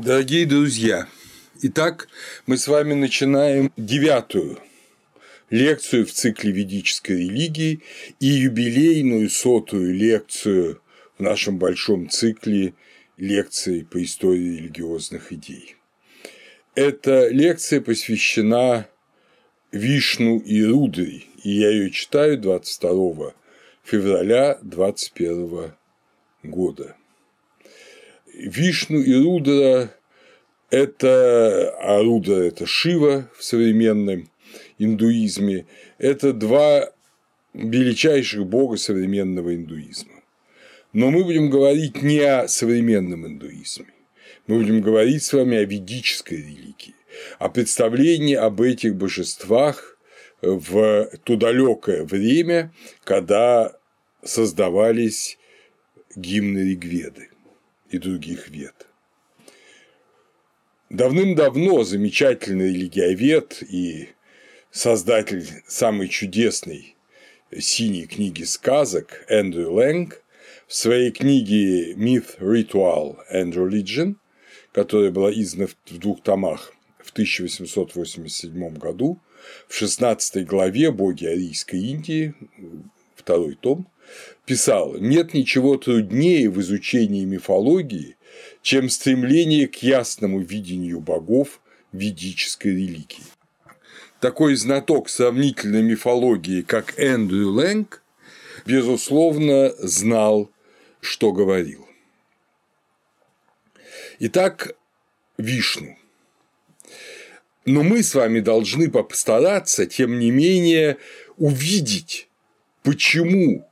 [0.00, 1.08] Дорогие друзья,
[1.60, 2.06] итак,
[2.46, 4.60] мы с вами начинаем девятую
[5.50, 7.82] лекцию в цикле ведической религии
[8.20, 10.80] и юбилейную сотую лекцию
[11.18, 12.74] в нашем большом цикле
[13.16, 15.74] лекций по истории религиозных идей.
[16.76, 18.86] Эта лекция посвящена
[19.72, 23.34] Вишну и Рудри, и я ее читаю 22
[23.82, 25.72] февраля 2021
[26.44, 26.97] года.
[28.38, 29.92] Вишну и Рудра–
[30.70, 34.30] это, а Рудра– это Шива в современном
[34.78, 35.66] индуизме,
[35.98, 36.88] это два
[37.52, 40.22] величайших бога современного индуизма.
[40.92, 43.92] Но мы будем говорить не о современном индуизме,
[44.46, 46.94] мы будем говорить с вами о ведической религии,
[47.40, 49.98] о представлении об этих божествах
[50.40, 53.76] в то далекое время, когда
[54.22, 55.38] создавались
[56.14, 57.27] гимны Ригведы
[57.90, 58.86] и других вет.
[60.90, 64.08] Давным-давно замечательный религиовед и
[64.70, 66.96] создатель самой чудесной
[67.56, 70.22] синей книги сказок Эндрю Лэнг
[70.66, 74.16] в своей книге Myth, Ritual and Religion,
[74.72, 79.18] которая была издана в двух томах в 1887 году,
[79.66, 82.34] в 16 главе «Боги Арийской Индии»,
[83.14, 83.88] второй том,
[84.48, 88.16] писал «Нет ничего труднее в изучении мифологии,
[88.62, 91.60] чем стремление к ясному видению богов
[91.92, 93.22] ведической религии».
[94.20, 98.02] Такой знаток сравнительной мифологии, как Эндрю Лэнг,
[98.64, 100.50] безусловно, знал,
[101.00, 101.86] что говорил.
[104.18, 104.74] Итак,
[105.36, 105.96] Вишну.
[107.66, 110.96] Но мы с вами должны постараться, тем не менее,
[111.36, 112.28] увидеть,
[112.82, 113.67] почему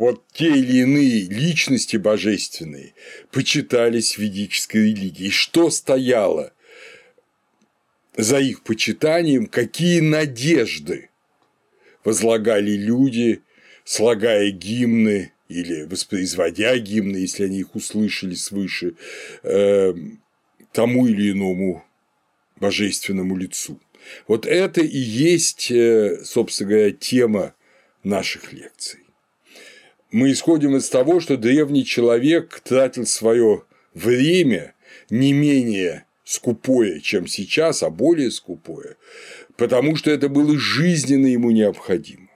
[0.00, 2.94] вот те или иные личности божественные
[3.30, 6.54] почитались в ведической религии, что стояло
[8.16, 11.10] за их почитанием, какие надежды
[12.02, 13.42] возлагали люди,
[13.84, 18.94] слагая гимны или воспроизводя гимны, если они их услышали свыше,
[19.42, 19.92] э,
[20.72, 21.84] тому или иному
[22.56, 23.78] божественному лицу.
[24.26, 27.54] Вот это и есть, э, собственно говоря, тема
[28.02, 28.99] наших лекций
[30.10, 34.74] мы исходим из того, что древний человек тратил свое время
[35.08, 38.96] не менее скупое, чем сейчас, а более скупое,
[39.56, 42.28] потому что это было жизненно ему необходимо.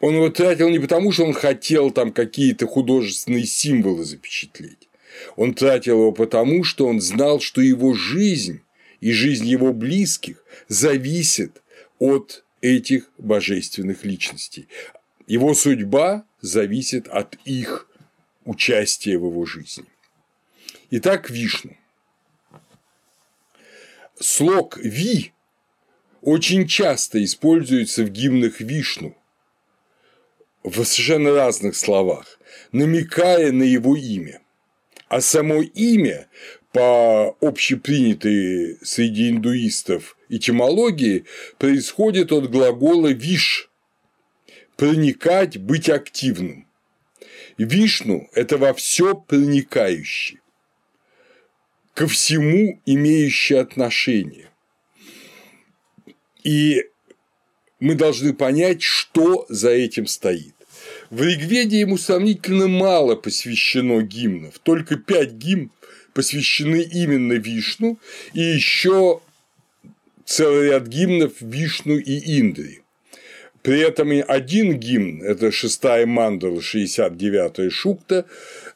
[0.00, 4.88] Он его тратил не потому, что он хотел там какие-то художественные символы запечатлеть.
[5.36, 8.60] Он тратил его потому, что он знал, что его жизнь
[9.00, 11.62] и жизнь его близких зависит
[11.98, 14.68] от этих божественных личностей.
[15.26, 17.88] Его судьба зависит от их
[18.44, 19.86] участия в его жизни.
[20.90, 21.76] Итак, Вишну.
[24.18, 25.32] Слог «ви»
[26.22, 29.16] очень часто используется в гимнах Вишну
[30.62, 32.38] в совершенно разных словах,
[32.72, 34.40] намекая на его имя.
[35.08, 36.28] А само имя
[36.76, 41.24] по общепринятой среди индуистов этимологии
[41.56, 43.70] происходит от глагола «виш»–
[44.76, 46.68] проникать, быть активным.
[47.56, 50.40] Вишну– это во все проникающий,
[51.94, 54.50] ко всему имеющий отношение.
[56.44, 56.84] И
[57.80, 60.54] мы должны понять, что за этим стоит.
[61.08, 65.70] В Ригведе ему сомнительно мало посвящено гимнов, только пять гимн
[66.16, 67.98] посвящены именно Вишну,
[68.32, 69.20] и еще
[70.24, 72.82] целый ряд гимнов Вишну и Индри.
[73.62, 78.24] При этом один гимн, это шестая мандала, 69-я шукта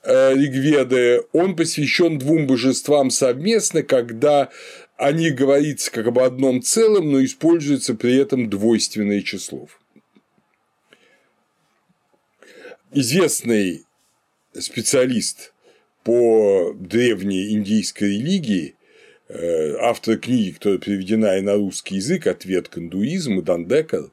[0.02, 4.50] э, Ригведы, он посвящен двум божествам совместно, когда
[4.98, 9.66] о них говорится как об одном целом, но используется при этом двойственное число.
[12.92, 13.84] Известный
[14.58, 15.52] специалист
[16.04, 18.74] по древней индийской религии
[19.32, 24.10] Э, автор книги, которая переведена и на русский язык «Ответ к индуизму» Дандекар,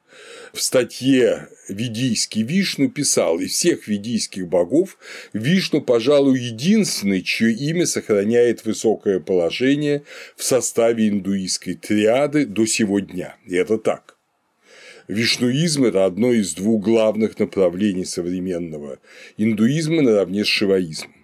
[0.53, 4.99] в статье «Ведийский Вишну» писал, из всех ведийских богов
[5.33, 10.03] Вишну, пожалуй, единственный, чье имя сохраняет высокое положение
[10.35, 13.37] в составе индуистской триады до сего дня.
[13.47, 14.17] И это так.
[15.07, 18.99] Вишнуизм– это одно из двух главных направлений современного
[19.35, 21.16] индуизма наравне с шиваизмом.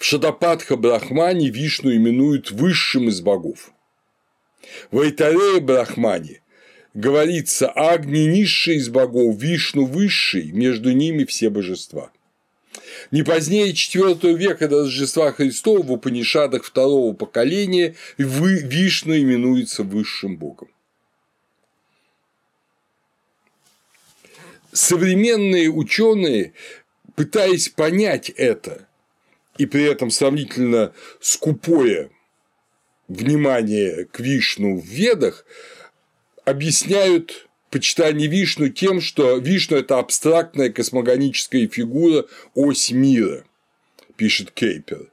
[0.00, 3.70] В Шадападха Брахмане Вишну именуют высшим из богов.
[4.90, 6.40] В Айтарея Брахмане
[6.94, 12.10] говорится Агни низший из богов, Вишну высший, между ними все божества.
[13.10, 20.70] Не позднее IV века до Рождества Христова в Упанишадах второго поколения Вишну именуется высшим богом.
[24.72, 26.54] Современные ученые,
[27.16, 28.86] пытаясь понять это,
[29.60, 32.10] и при этом сравнительно скупое
[33.08, 35.44] внимание к Вишну в Ведах,
[36.46, 42.24] объясняют почитание Вишну тем, что Вишну– это абстрактная космогоническая фигура,
[42.54, 43.44] ось мира,
[44.16, 45.12] пишет Кейпер.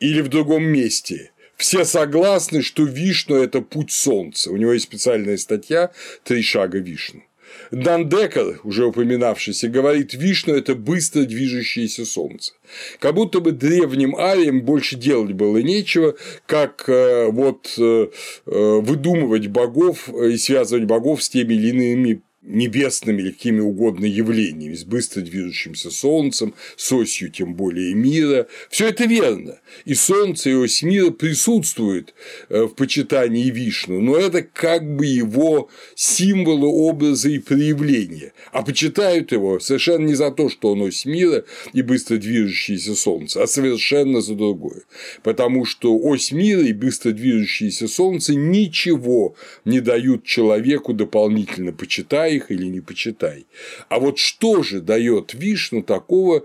[0.00, 1.32] Или в другом месте.
[1.56, 4.50] Все согласны, что Вишну– это путь Солнца.
[4.50, 5.92] У него есть специальная статья
[6.24, 7.22] «Три шага Вишну».
[7.70, 12.52] Дандекер, уже упоминавшийся, говорит, Вишну– это быстро движущееся солнце.
[12.98, 18.08] Как будто бы древним ариям больше делать было нечего, как э, вот э,
[18.46, 24.74] э, выдумывать богов и связывать богов с теми или иными небесными или какими угодно явлениями,
[24.74, 28.46] с быстро движущимся Солнцем, с осью тем более мира.
[28.70, 29.58] Все это верно.
[29.84, 32.14] И Солнце, и ось мира присутствуют
[32.48, 38.32] э, в почитании Вишну, но это как бы его символы, образы и проявления.
[38.52, 41.44] А почитают его совершенно не за то, что он ось мира
[41.74, 44.84] и быстро движущееся Солнце, а совершенно за другое.
[45.22, 49.34] Потому что ось мира и быстро движущееся Солнце ничего
[49.66, 53.46] не дают человеку дополнительно почитать их или не почитай.
[53.88, 56.44] А вот что же дает Вишну такого,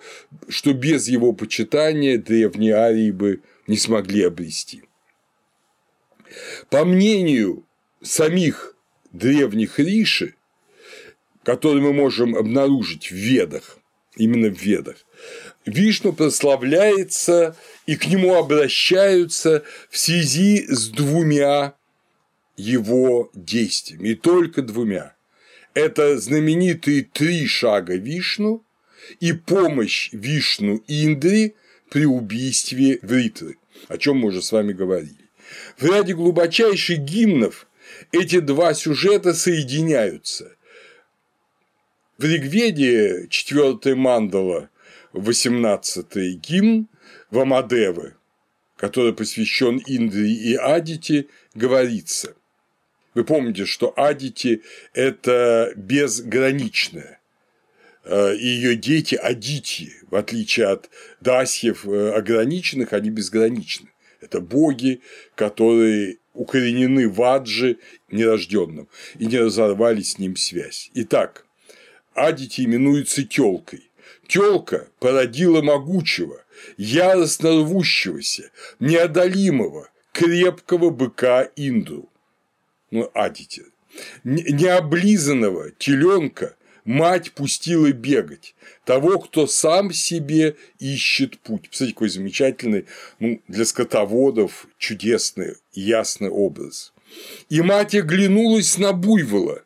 [0.50, 4.84] что без его почитания древние арии бы не смогли обрести?
[6.70, 7.66] По мнению
[8.02, 8.76] самих
[9.12, 10.36] древних риши,
[11.44, 13.78] которые мы можем обнаружить в Ведах,
[14.18, 14.98] именно в Ведах,
[15.66, 17.56] Вишну прославляется
[17.86, 21.76] и к нему обращаются в связи с двумя
[22.58, 25.15] его действиями, и только двумя
[25.75, 28.66] это знаменитые три шага Вишну
[29.19, 31.56] и помощь Вишну Индри
[31.92, 33.57] при убийстве Вритры,
[33.89, 35.30] о чем мы уже с вами говорили.
[35.77, 37.68] В ряде глубочайших гимнов
[38.12, 40.56] эти два сюжета соединяются.
[42.18, 44.69] В Ригведе 4 мандала
[45.12, 46.88] 18 гимн
[47.30, 48.16] Вамадевы,
[48.77, 52.33] который посвящен Индре и Адите, говорится–
[53.16, 54.62] вы помните, что Адити–
[54.94, 57.20] это безграничное.
[58.04, 60.90] Э, и ее дети– Адити, в отличие от
[61.22, 63.90] Дасьев э, ограниченных, они безграничны.
[64.20, 65.02] Это боги,
[65.36, 67.78] которые укоренены в Аджи
[68.12, 70.92] нерожденным и не разорвали с ним связь.
[70.94, 71.46] Итак,
[72.14, 73.90] Адити именуется телкой.
[74.28, 76.44] Телка породила могучего,
[76.78, 82.10] яростно рвущегося, неодолимого, крепкого быка Индру
[82.96, 83.64] ну, адите,
[84.24, 86.56] необлизанного теленка
[86.86, 88.56] мать пустила бегать,
[88.86, 91.70] того, кто сам себе ищет путь.
[91.70, 92.86] Посмотрите, какой замечательный,
[93.20, 96.94] ну, для скотоводов чудесный, ясный образ.
[97.50, 99.64] И мать оглянулась на буйвола.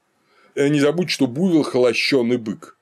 [0.55, 2.77] Э, не забудь, что буйвол– холощенный бык.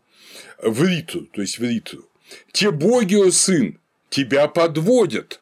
[0.63, 2.07] В риту, то есть в риту.
[2.53, 3.79] Те боги, о сын,
[4.09, 5.41] тебя подводят.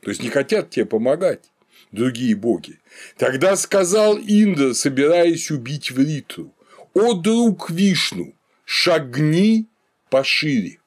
[0.00, 1.52] То есть не хотят тебе помогать
[1.92, 2.80] другие боги.
[3.16, 6.52] Тогда сказал Индра, собираясь убить Вриту,
[6.94, 8.34] «О, друг Вишну,
[8.64, 9.66] шагни
[10.10, 10.78] пошире».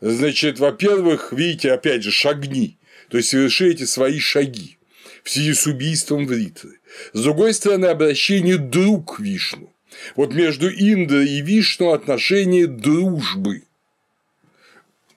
[0.00, 4.76] Значит, во-первых, видите, опять же, шагни, то есть совершите свои шаги
[5.22, 6.80] в связи с убийством Вриты.
[7.12, 9.72] С другой стороны, обращение «друг Вишну».
[10.16, 13.62] Вот между Индой и Вишну отношение дружбы.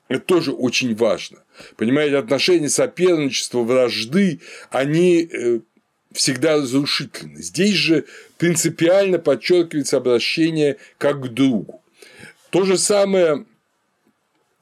[0.08, 1.40] Это тоже очень важно.
[1.76, 5.60] Понимаете, отношения соперничества, вражды, они э,
[6.12, 7.42] всегда разрушительны.
[7.42, 8.06] Здесь же
[8.38, 11.82] принципиально подчеркивается обращение как к другу.
[12.50, 13.46] То же самое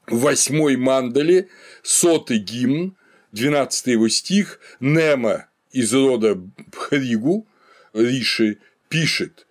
[0.06, 1.48] в восьмой мандале,
[1.82, 2.96] сотый гимн,
[3.32, 7.46] 12 его стих, Нема из рода Бхригу,
[7.92, 9.46] Риши, пишет,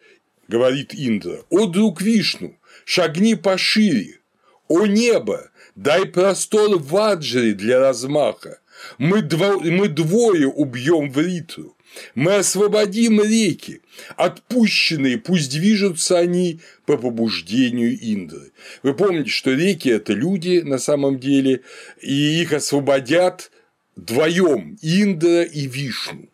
[0.47, 4.19] говорит Индра, «О, друг Вишну, шагни пошире,
[4.67, 8.60] о небо, дай простор в Аджире для размаха.
[8.98, 9.60] Мы, дво...
[9.60, 11.75] мы двое убьем в Риту.
[12.13, 13.82] Мы освободим реки,
[14.17, 18.51] отпущенные, пусть движутся они по побуждению Индры.
[18.84, 21.62] Вы помните, что реки– это люди на самом деле,
[22.01, 23.50] и их освободят
[23.96, 26.27] вдвоем Индра и Вишну.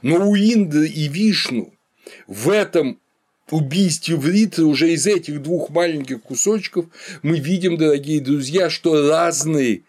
[0.00, 1.74] Но у Индры и Вишну
[2.26, 2.98] в этом
[3.52, 6.86] убийстве в Ритре уже из этих двух маленьких кусочков
[7.22, 9.82] мы видим, дорогие друзья, что разные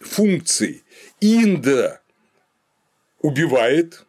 [0.00, 0.82] функции.
[1.20, 2.02] Индра
[3.20, 4.04] убивает,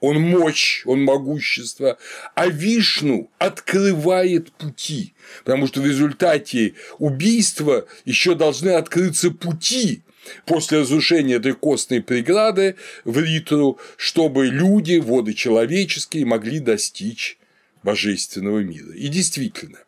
[0.00, 1.98] он мощь, он могущество,
[2.34, 5.14] а Вишну открывает пути,
[5.44, 10.02] потому что в результате убийства еще должны открыться пути
[10.44, 17.38] после разрушения этой костной преграды в Ритру, чтобы люди, воды человеческие, могли достичь
[17.86, 18.92] божественного мира.
[18.94, 19.78] И действительно,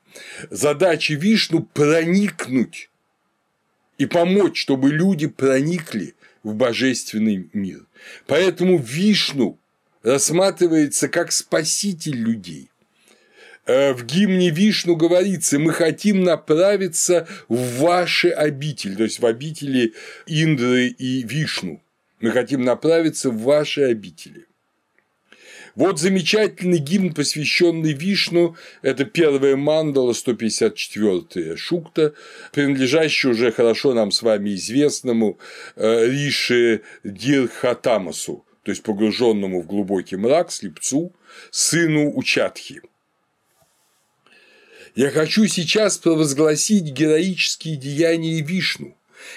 [0.51, 2.91] задача Вишну проникнуть
[3.99, 6.15] и помочь, чтобы люди проникли
[6.45, 7.85] в божественный мир.
[8.27, 9.59] Поэтому Вишну
[10.05, 12.71] рассматривается как спаситель людей.
[13.67, 19.93] Э, в гимне Вишну говорится, мы хотим направиться в ваши обители, то есть в обители
[20.27, 21.83] Индры и Вишну.
[22.21, 24.48] Мы хотим направиться в ваши обители.
[25.79, 32.15] Вот замечательный гимн, посвященный Вишну, это первая мандала, 154-я шукта,
[32.53, 35.39] принадлежащая уже хорошо нам с вами известному
[35.77, 41.13] э, Риши Дирхатамасу, то есть погруженному в глубокий мрак, слепцу,
[41.53, 42.83] сыну Учатхи.
[44.97, 48.97] Я хочу сейчас провозгласить героические деяния Вишну,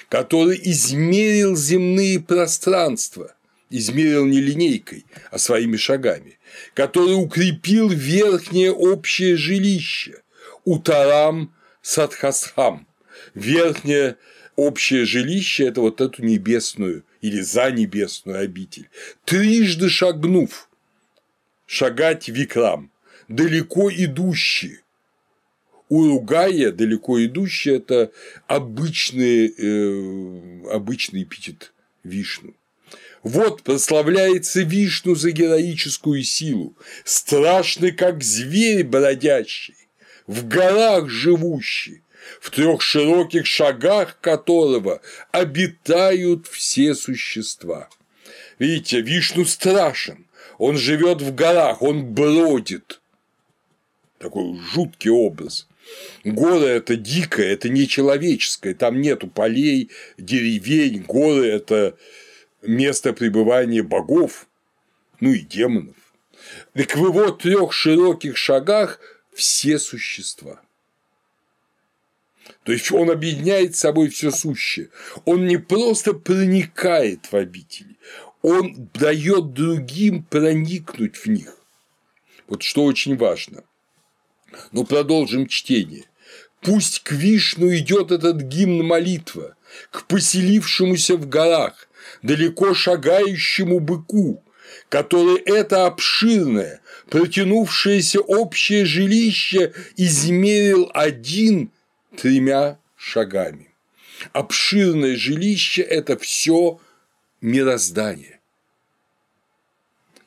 [0.10, 3.36] который измерил земные пространства,
[3.72, 6.38] измерил не линейкой, а своими шагами,
[6.74, 10.22] который укрепил верхнее общее жилище
[10.64, 12.88] Утарам Садхасхам,
[13.34, 14.18] верхнее
[14.56, 18.90] общее жилище– это вот эту небесную или за небесную обитель,
[19.26, 20.70] трижды шагнув,
[21.66, 22.92] шагать викрам,
[23.28, 24.80] далеко идущий.
[25.90, 28.12] У Ругая далеко идущий– это
[28.48, 31.74] обычный, э, обычный эпитет
[32.04, 32.54] Вишну.
[33.24, 39.76] Вот прославляется Вишну за героическую силу, страшный, как зверь бродящий,
[40.26, 42.02] в горах живущий,
[42.40, 45.02] в трех широких шагах которого
[45.32, 47.90] обитают все существа.
[48.58, 50.26] Видите, Вишну страшен,
[50.58, 53.02] он живет в горах, он бродит.
[54.18, 55.68] Такой жуткий образ.
[56.24, 61.98] Горы– это дикое, это нечеловеческое, там нету полей, деревень, горы– это
[62.62, 64.48] место пребывания богов,
[65.20, 65.96] ну и демонов.
[66.74, 69.00] Так в его трех широких шагах
[69.34, 70.62] все существа.
[72.64, 74.90] То есть он объединяет собой все сущее.
[75.26, 77.98] Он не просто проникает в обители,
[78.42, 81.58] он дает другим проникнуть в них.
[82.48, 83.64] Вот что очень важно.
[84.72, 86.06] Ну, продолжим чтение.
[86.60, 89.56] Пусть к Вишну идет этот гимн молитва,
[89.90, 91.88] к поселившемуся в горах,
[92.22, 94.44] далеко шагающему быку,
[94.90, 101.72] который это обширное, протянувшееся общее жилище измерил один
[102.18, 103.70] тремя шагами.
[104.34, 106.80] Обширное жилище– это все
[107.42, 108.40] мироздание.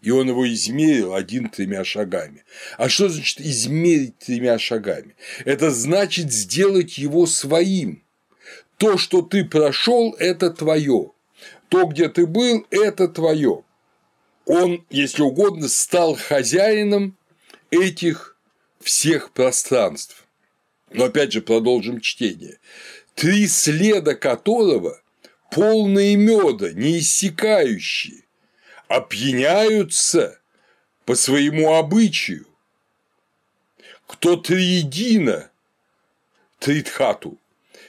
[0.02, 2.44] И он его измерил один тремя шагами.
[2.76, 5.16] А что значит измерить тремя шагами?
[5.46, 8.02] Это значит сделать его своим.
[8.76, 11.12] То, что ты прошел, это твое.
[11.68, 13.64] То, где ты был, это твое.
[14.46, 17.16] Он, если угодно, стал хозяином
[17.70, 18.36] этих
[18.80, 20.26] всех пространств.
[20.90, 22.58] Но опять же продолжим чтение.
[23.14, 25.00] Три следа которого
[25.50, 28.24] полные меда, неиссякающие,
[28.88, 30.40] опьяняются
[31.04, 32.46] по своему обычаю.
[34.06, 35.50] Кто триедино
[36.58, 37.38] Тритхату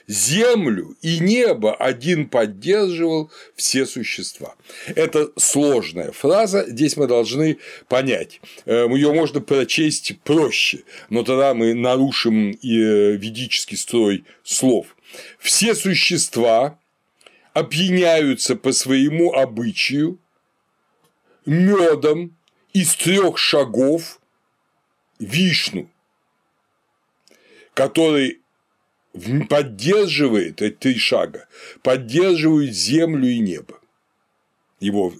[0.06, 4.54] землю и небо один поддерживал все существа.
[4.86, 7.58] Это сложная фраза, здесь мы должны
[7.88, 8.40] понять.
[8.64, 14.96] Э, Ее можно прочесть проще, но тогда мы нарушим и э, ведический строй слов.
[15.38, 16.78] Все существа
[17.52, 20.18] опьяняются по своему обычаю
[21.46, 22.36] медом
[22.72, 24.20] из трех шагов
[25.18, 25.90] вишну,
[27.72, 28.40] который
[29.48, 31.48] поддерживает эти три шага,
[31.82, 33.80] поддерживает землю и небо.
[34.78, 35.14] Его,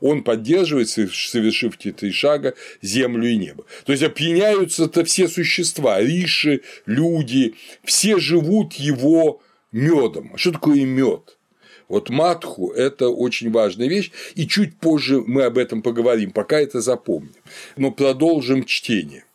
[0.00, 3.66] он поддерживает, совершив эти три шага, землю и небо.
[3.84, 7.54] То есть опьяняются-то все существа, риши, люди,
[7.84, 10.32] все живут его медом.
[10.34, 11.36] А что такое мед?
[11.88, 16.80] Вот матху– это очень важная вещь, и чуть позже мы об этом поговорим, пока это
[16.80, 17.34] запомним.
[17.76, 19.26] Но продолжим чтение.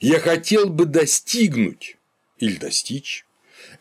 [0.00, 1.95] Я хотел бы достигнуть
[2.38, 3.26] или достичь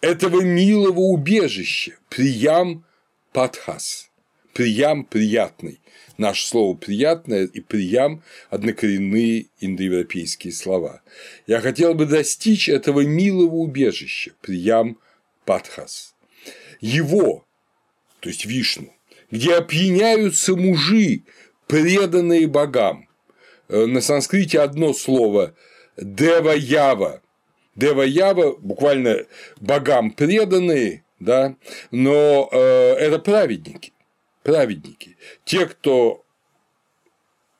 [0.02, 2.86] этого милого убежища, приям
[3.34, 4.10] падхас,
[4.54, 5.80] приям приятный.
[6.18, 11.02] Наше слово приятное и приям– однокоренные индоевропейские слова.
[11.46, 14.98] Я хотел бы достичь этого милого убежища, приям
[15.44, 16.16] падхас.
[16.80, 17.46] Его,
[18.22, 18.94] то есть Вишну,
[19.30, 21.24] где опьяняются мужи
[21.68, 23.10] преданные богам.
[23.68, 25.54] Э, на санскрите одно слово–
[25.98, 27.22] дева-ява.
[27.76, 29.26] Дева-ява буквально
[29.60, 31.56] богам преданные, да,
[31.92, 33.94] но э, это праведники,
[34.44, 36.24] праведники, те, кто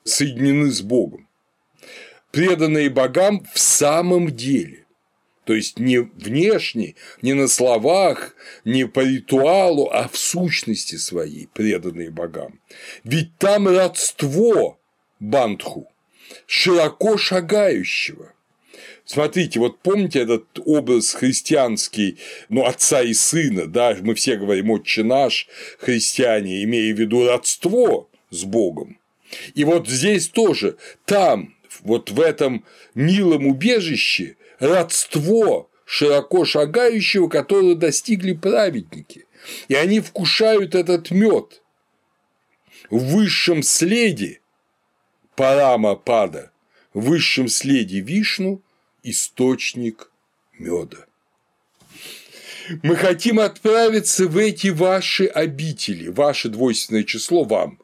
[0.04, 1.28] соединены с Богом,
[2.30, 4.86] преданные богам в самом деле.
[5.44, 12.10] То есть не внешне, не на словах, не по ритуалу, а в сущности своей преданные
[12.10, 12.60] богам.
[13.04, 14.80] Ведь там родство
[15.20, 15.88] бандху,
[16.46, 18.32] широко шагающего.
[19.06, 25.04] Смотрите, вот помните этот образ христианский, ну, отца и сына, да, мы все говорим «отче
[25.04, 25.46] наш»,
[25.78, 28.98] христиане, имея в виду родство с Богом.
[29.54, 32.64] И вот здесь тоже, там, вот в этом
[32.96, 39.26] милом убежище родство широко шагающего, которое достигли праведники.
[39.68, 41.62] И они вкушают этот мед
[42.90, 44.40] в высшем следе
[45.36, 46.50] Парама Пада,
[46.92, 48.62] в высшем следе Вишну
[49.10, 50.10] источник
[50.58, 51.06] меда.
[52.82, 57.78] Мы хотим отправиться в эти ваши обители, ваше двойственное число вам,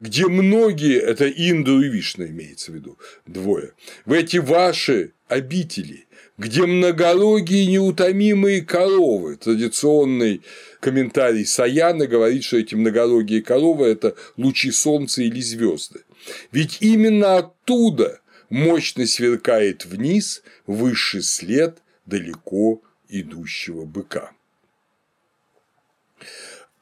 [0.00, 3.72] где многие, это Инду и Вишна имеется в виду, двое,
[4.04, 6.06] в эти ваши обители,
[6.38, 9.36] где многорогие неутомимые коровы.
[9.36, 10.42] Традиционный
[10.80, 16.02] комментарий Саяна говорит, что эти многорогие коровы– это лучи солнца или звезды.
[16.52, 18.20] Ведь именно оттуда
[18.50, 24.32] мощно сверкает вниз высший след далеко идущего быка.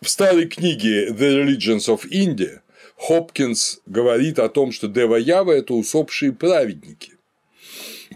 [0.00, 2.60] В старой книге The Religions of India
[2.96, 7.12] Хопкинс говорит о том, что Дева Ява– это усопшие праведники,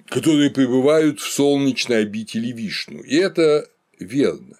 [0.07, 3.03] которые пребывают в солнечной обители Вишну.
[3.03, 4.59] И это верно.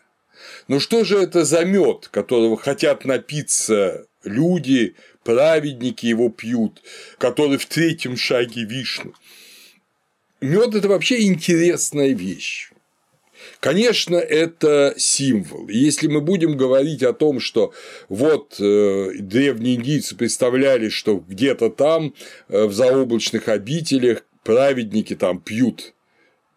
[0.69, 4.95] Но что же это за мед, которого хотят напиться люди,
[5.27, 6.83] праведники его пьют,
[7.19, 9.13] который в третьем шаге Вишну?
[10.41, 12.71] Мед– это вообще интересная вещь.
[13.61, 15.69] Конечно, это символ.
[15.69, 17.73] если мы будем говорить о том, что
[18.09, 22.15] вот э, древние индийцы представляли, что где-то там,
[22.49, 25.95] э, в заоблачных обителях, праведники там пьют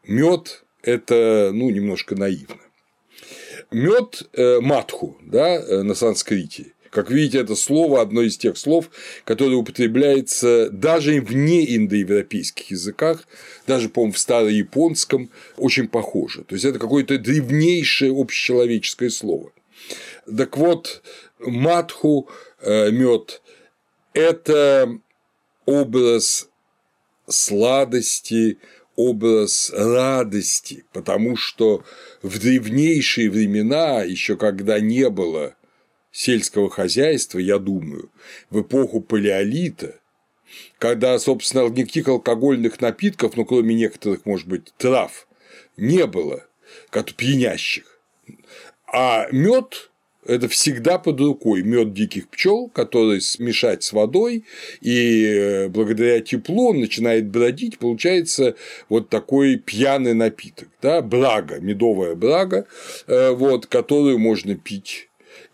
[0.04, 2.62] мед, это ну, немножко наивно.
[3.72, 8.90] Мед э, матху да, на санскрите как видите, это слово одно из тех слов,
[9.24, 13.28] которое употребляется даже в неиндоевропейских языках,
[13.68, 16.44] даже, по-моему, в старояпонском, очень похоже.
[16.44, 19.52] То есть это какое-то древнейшее общечеловеческое слово.
[20.26, 21.02] Так вот,
[21.40, 22.30] матху,
[22.62, 23.42] э, мед–
[24.14, 25.00] это
[25.66, 26.50] образ
[27.28, 28.58] сладости,
[28.96, 31.84] образ радости, потому что
[32.22, 35.56] в древнейшие времена, еще когда не было
[36.20, 38.12] сельского хозяйства, я думаю,
[38.50, 39.96] в эпоху палеолита,
[40.78, 45.28] когда, собственно, никаких алкогольных напитков, ну, кроме некоторых, может быть, трав,
[45.78, 46.46] не было,
[46.90, 48.02] как пьянящих.
[48.92, 49.92] А мед
[50.26, 54.44] это всегда под рукой мед диких пчел, который смешать с водой,
[54.82, 58.56] и э, благодаря теплу он начинает бродить, получается
[58.90, 62.68] вот такой пьяный напиток, да, брага, медовая брага,
[63.08, 65.09] э, вот, которую можно пить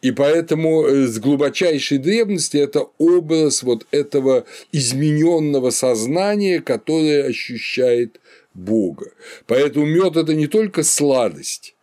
[0.06, 8.20] и поэтому э, с глубочайшей древности это образ вот этого измененного сознания, которое ощущает
[8.54, 9.12] Бога.
[9.48, 11.74] Поэтому мед это не только сладость,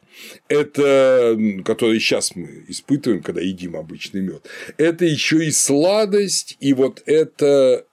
[0.46, 7.02] это, который сейчас мы испытываем, когда едим обычный мед, это еще и сладость, и вот
[7.06, 7.84] это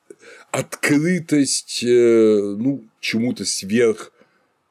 [0.52, 4.12] открытость э, ну, чему-то сверх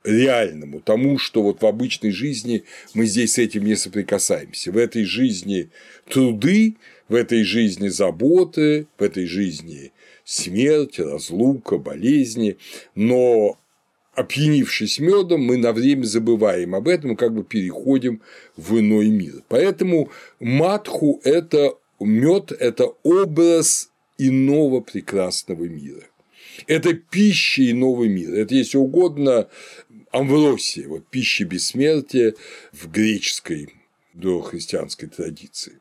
[0.05, 4.73] реальному, тому, что вот в обычной жизни мы здесь с этим не соприкасаемся.
[4.73, 5.71] В этой жизни
[6.09, 6.77] труды,
[7.09, 9.93] в этой жизни заботы, в этой жизни
[10.25, 12.59] смерть, разлука, болезни,
[12.95, 13.59] но
[14.15, 18.21] опьянившись медом, мы на время забываем об этом и как бы переходим
[18.57, 19.43] в иной мир.
[19.49, 26.07] Поэтому матху– это мед, это образ иного прекрасного мира.
[26.67, 28.35] Это пища иного мира.
[28.35, 29.49] Это, если угодно,
[30.19, 32.35] амвросия, вот пища бессмертия
[32.73, 33.75] в греческой
[34.15, 35.79] дохристианской традиции.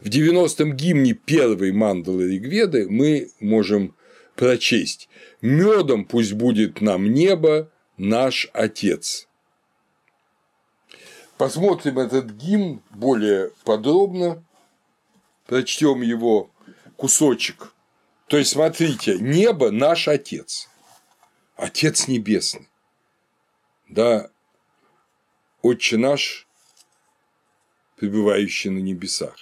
[0.00, 3.94] В 90-м гимне первой мандалы Ригведы мы можем
[4.34, 5.08] прочесть
[5.40, 9.28] «Медом пусть будет нам небо, наш Отец».
[11.38, 14.42] Посмотрим этот гимн более подробно,
[15.46, 16.50] прочтем его
[16.96, 17.74] кусочек.
[18.28, 20.68] То есть, смотрите, небо– наш Отец–
[21.56, 22.68] Отец Небесный,
[23.88, 24.30] да,
[25.62, 26.46] Отче наш,
[27.96, 29.36] пребывающий на небесах,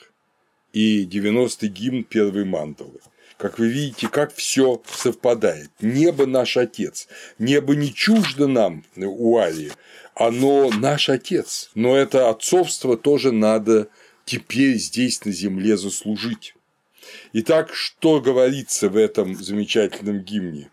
[0.72, 3.00] и 90-й гимн первой мандалы.
[3.36, 5.70] Как вы видите, как все совпадает.
[5.80, 7.08] Небо наш отец.
[7.38, 9.72] Небо не чуждо нам у Арии,
[10.14, 11.70] оно наш отец.
[11.74, 13.88] Но это отцовство тоже надо
[14.24, 16.54] теперь здесь на земле заслужить.
[17.32, 20.70] Итак, что говорится в этом замечательном гимне?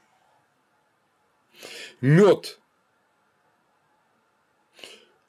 [2.02, 2.58] Мед.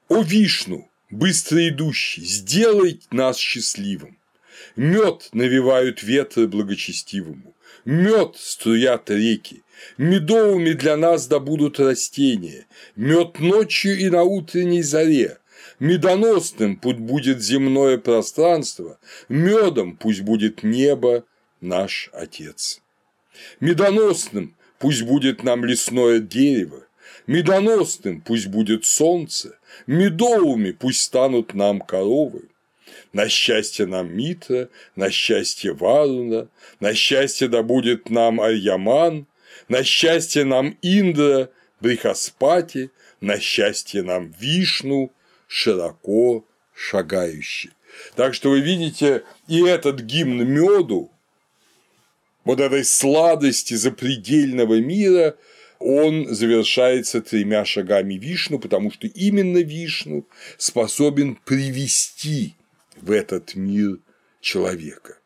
[0.08, 4.18] О вишну, быстро идущий, сделай нас счастливым.
[4.76, 7.54] Мед навевают ветры благочестивому,
[7.84, 9.62] Мед струят реки,
[9.98, 15.40] Медовыми для нас да будут растения, Мед ночью и на утренней заре,
[15.78, 21.26] Медоносным пусть будет земное пространство, Медом пусть будет небо
[21.60, 22.80] наш Отец.
[23.60, 26.84] Медоносным пусть будет нам лесное дерево,
[27.28, 32.48] Медоносным пусть будет солнце, Медовыми пусть станут нам коровы.
[33.12, 36.48] На счастье нам Митра, на счастье Варуна,
[36.80, 39.26] на счастье да будет нам Арьяман,
[39.68, 41.48] на счастье нам Индра,
[41.80, 42.90] Брихаспати,
[43.20, 45.12] на счастье нам Вишну,
[45.46, 47.70] широко шагающий.
[48.16, 51.12] Так что вы видите, и этот гимн меду,
[52.44, 55.36] вот этой сладости запредельного мира,
[55.78, 60.26] он завершается тремя шагами Вишну, потому что именно Вишну
[60.56, 62.54] способен привести
[63.00, 63.98] в этот мир
[64.40, 65.18] человека.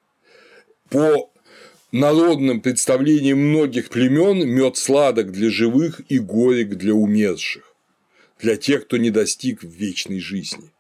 [0.89, 1.31] По
[1.93, 7.75] народным представлениям многих племен мед сладок для живых и горек для умерших,
[8.41, 10.71] для тех, кто не достиг вечной жизни.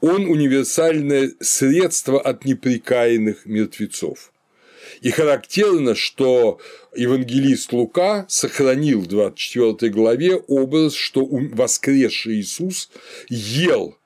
[0.00, 4.31] Он универсальное средство от неприкаянных мертвецов.
[5.00, 6.60] И характерно, что
[6.94, 12.90] евангелист Лука сохранил в 24 главе образ, что воскресший Иисус
[13.28, 13.96] ел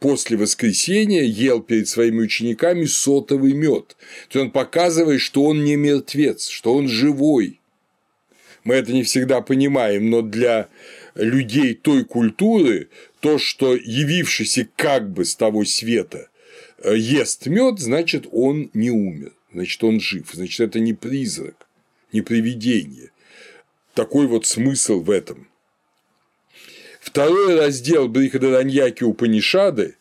[0.00, 3.96] после воскресения ел перед своими учениками сотовый мед.
[4.28, 7.60] То есть он показывает, что он не мертвец, что он живой.
[8.64, 10.68] Мы это не всегда понимаем, но для
[11.14, 12.88] людей той культуры
[13.20, 16.28] то, что явившийся как бы с того света
[16.78, 21.66] э, ест мед, значит, он не умер, значит, он жив, значит, это не призрак,
[22.12, 23.10] не привидение.
[23.94, 25.48] Такой вот смысл в этом–
[27.06, 29.94] Второй раздел Брихадараньяки Упанишады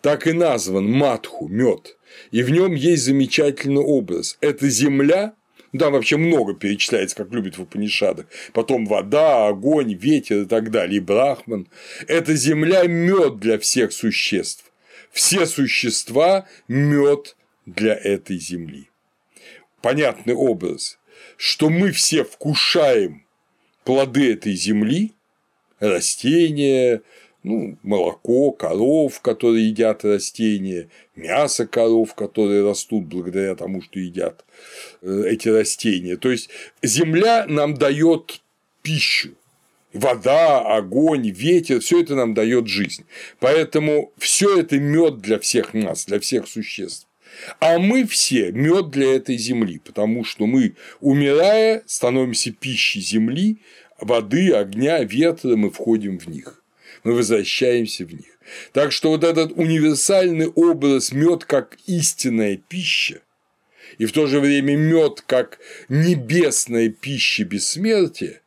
[0.00, 1.96] так и назван Матху– мед,
[2.30, 4.38] и в нем есть замечательный образ.
[4.40, 5.34] Это земля,
[5.72, 8.26] да, вообще много перечисляется, как любят в Упанишадах.
[8.54, 11.68] Потом вода, огонь, ветер и так далее, и брахман.
[12.08, 14.64] Это земля– мед для всех существ.
[15.12, 18.88] Все существа– мед для этой земли.
[19.80, 20.98] Понятный образ,
[21.36, 23.24] что мы все вкушаем
[23.84, 25.12] плоды этой земли,
[25.80, 27.02] растения,
[27.42, 34.44] ну, молоко коров, которые едят растения, мясо коров, которые растут благодаря тому, что едят
[35.02, 36.16] э, эти растения.
[36.16, 36.50] То есть
[36.82, 38.40] земля нам дает
[38.82, 39.34] пищу.
[39.92, 43.04] Вода, огонь, ветер, все это нам дает жизнь.
[43.40, 47.06] Поэтому все это мед для всех нас, для всех существ.
[47.60, 53.58] А мы все мед для этой земли, потому что мы, умирая, становимся пищей земли,
[54.00, 56.62] воды, огня, ветра, мы входим в них,
[57.04, 58.38] мы возвращаемся в них.
[58.72, 63.20] Так что вот этот универсальный образ мед как истинная пища,
[63.98, 68.40] и в то же время мед как небесная пища бессмертия,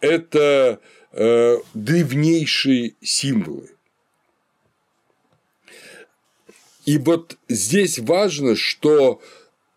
[0.00, 0.80] это
[1.12, 3.70] э, древнейшие символы.
[6.90, 9.22] И вот здесь важно, что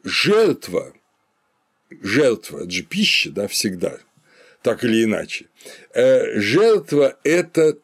[0.03, 0.93] жертва,
[2.01, 3.99] жертва, это же пища, да, всегда,
[4.63, 5.45] так или иначе.
[5.93, 7.77] Э, жертва– это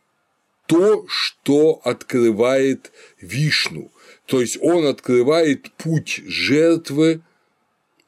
[0.66, 3.92] то, что открывает Вишну,
[4.26, 7.22] то есть он открывает путь жертвы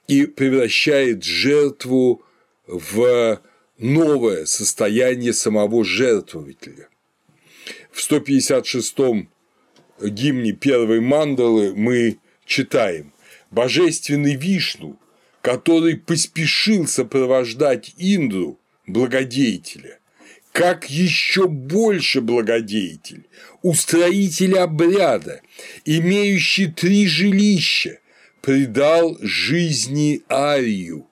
[0.07, 2.23] и превращает жертву
[2.65, 3.39] в
[3.77, 6.89] новое состояние самого жертвователя.
[7.91, 9.29] В 156-м
[10.09, 13.13] гимне первой мандалы мы читаем
[13.49, 14.99] «Божественный Вишну,
[15.41, 19.99] который поспешил сопровождать Индру благодетеля,
[20.51, 23.25] как еще больше благодетель,
[23.61, 25.41] устроитель обряда,
[25.85, 27.99] имеющий три жилища,
[28.41, 31.07] предал жизни Арию.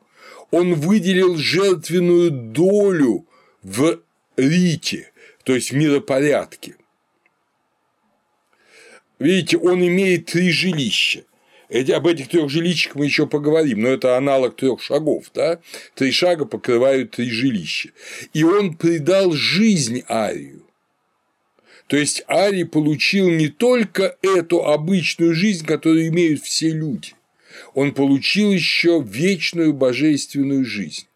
[0.51, 3.25] Он выделил жертвенную долю
[3.61, 4.01] в
[4.35, 5.11] рите,
[5.43, 6.75] то есть в миропорядке.
[9.19, 11.23] Видите, он имеет три жилища.
[11.67, 15.59] Эти, об этих трех жилищах мы еще поговорим, но это аналог трех шагов, да?
[15.93, 17.89] Три шага покрывают три жилища.
[18.33, 20.65] И он придал жизнь Арию.
[21.85, 27.13] То есть Ари получил не только эту обычную жизнь, которую имеют все люди,
[27.73, 31.07] он получил еще вечную божественную жизнь.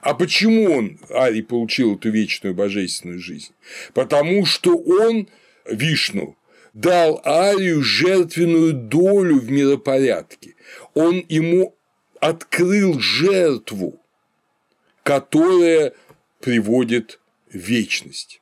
[0.00, 3.52] А почему он, Ари, получил эту вечную божественную жизнь?
[3.92, 5.28] Потому что он,
[5.66, 6.36] Вишну,
[6.72, 10.54] дал Арию жертвенную долю в миропорядке.
[10.94, 11.76] Он ему
[12.20, 14.00] открыл жертву,
[15.02, 15.92] которая
[16.40, 18.40] приводит вечность.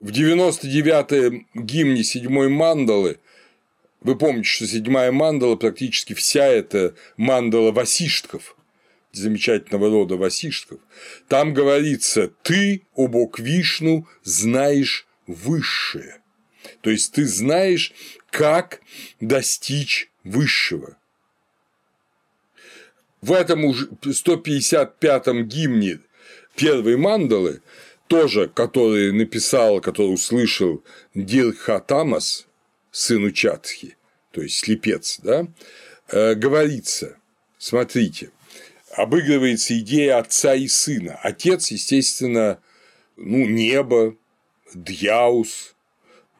[0.00, 3.18] В 99-м гимне седьмой мандалы
[4.00, 8.56] вы помните, что седьмая мандала практически вся эта мандала васиштков,
[9.18, 10.80] замечательного рода васиштков.
[11.28, 16.20] Там говорится «ты, о бог Вишну, знаешь высшее».
[16.80, 17.92] То есть ты знаешь,
[18.30, 18.80] как
[19.20, 20.96] достичь высшего.
[23.20, 26.00] В этом 155-м гимне
[26.54, 27.62] первой мандалы,
[28.06, 32.46] тоже который написал, который услышал Дирха Тамас,
[32.90, 33.96] сын Учатхи,
[34.30, 35.46] то есть слепец, да,
[36.08, 37.18] э, говорится,
[37.58, 38.30] смотрите,
[38.98, 41.18] обыгрывается идея отца и сына.
[41.22, 42.60] Отец, естественно,
[43.16, 44.16] ну, небо,
[44.74, 45.76] Дьяус,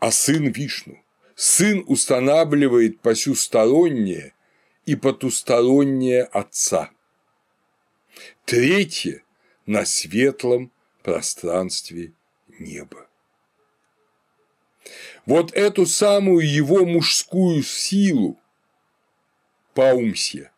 [0.00, 1.00] а сын Вишну.
[1.36, 4.34] Сын устанавливает посюстороннее
[4.86, 6.90] и потустороннее отца.
[8.44, 9.22] Третье–
[9.66, 12.12] на светлом пространстве
[12.58, 13.06] неба.
[15.26, 18.40] Вот эту самую его мужскую силу
[19.74, 20.50] Паумсия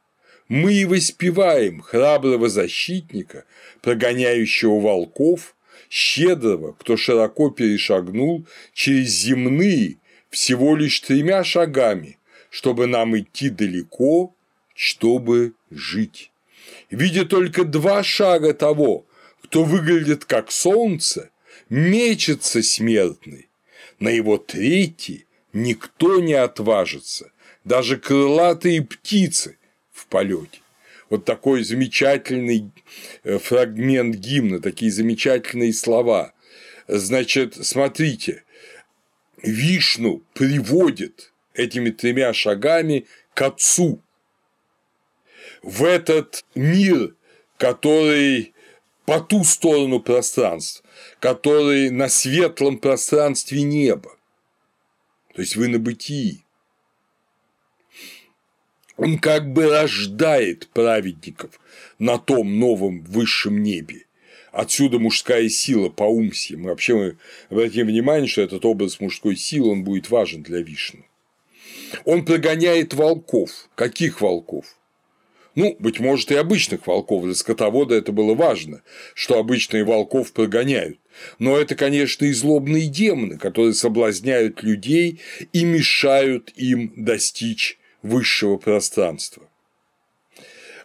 [0.50, 3.44] мы и воспеваем храброго защитника,
[3.82, 5.54] прогоняющего волков,
[5.88, 12.18] щедрого, кто широко перешагнул через земные всего лишь тремя шагами,
[12.50, 14.34] чтобы нам идти далеко,
[14.74, 16.32] чтобы жить.
[16.90, 19.06] Видя только два шага того,
[19.42, 21.30] кто выглядит как солнце,
[21.68, 23.48] мечется смертный,
[24.00, 27.30] на его третий никто не отважится,
[27.64, 29.56] даже крылатые птицы
[30.00, 30.60] в полете.
[31.08, 32.70] Вот такой замечательный
[33.24, 36.32] э, фрагмент гимна, такие замечательные слова.
[36.88, 38.44] Значит, смотрите,
[39.42, 44.00] Вишну приводит этими тремя шагами к Отцу,
[45.62, 47.14] в этот мир,
[47.58, 48.54] который
[49.04, 50.84] по ту сторону пространства,
[51.18, 54.16] который на светлом пространстве неба.
[55.34, 56.44] То есть вы на бытии.
[59.00, 61.58] Он как бы рождает праведников
[61.98, 64.04] на том новом высшем небе.
[64.52, 66.58] Отсюда мужская сила по умсе.
[66.58, 67.16] Мы вообще мы
[67.48, 71.06] обратим внимание, что этот образ мужской силы он будет важен для Вишны.
[72.04, 73.70] Он прогоняет волков.
[73.74, 74.66] Каких волков?
[75.54, 78.82] Ну, быть может, и обычных волков, для скотовода это было важно,
[79.14, 80.98] что обычные волков прогоняют.
[81.38, 85.20] Но это, конечно, и злобные демоны, которые соблазняют людей
[85.54, 89.42] и мешают им достичь высшего пространства.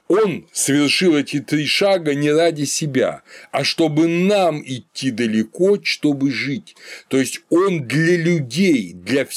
[0.08, 6.76] Он совершил эти три шага не ради себя, а чтобы нам идти далеко, чтобы жить.
[7.08, 9.28] То есть он для людей, для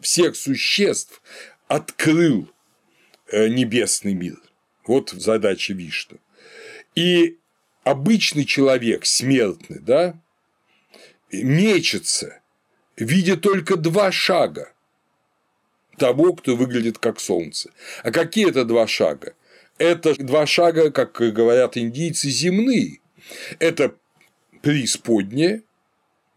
[0.00, 1.22] всех существ
[1.68, 2.50] открыл
[3.28, 4.36] э, небесный мир.
[4.86, 6.18] Вот задача Вишны.
[6.94, 7.38] И
[7.82, 10.20] обычный человек, смертный, да,
[11.32, 12.42] мечется,
[12.96, 14.73] видя только два шага
[15.98, 17.70] того, кто выглядит как солнце.
[18.02, 19.34] А какие это два шага?
[19.78, 23.00] Это два шага, как говорят индийцы, земные.
[23.58, 23.94] Это
[24.62, 25.62] преисподняя,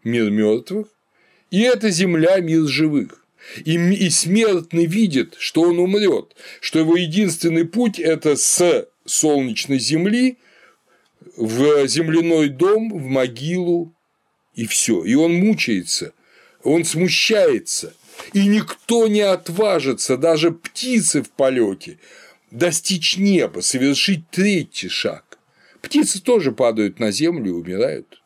[0.04, 0.88] мир мертвых,
[1.50, 3.24] и это земля, мир живых.
[3.64, 10.36] И, и смертный видит, что он умрет, что его единственный путь– это с солнечной земли
[11.36, 13.94] в земляной дом, в могилу,
[14.54, 15.04] и все.
[15.04, 16.12] И он мучается,
[16.62, 17.94] он смущается,
[18.32, 21.98] и никто не отважится, даже птицы в полете,
[22.50, 25.38] достичь неба, совершить третий шаг.
[25.80, 28.22] Птицы тоже падают на землю и умирают.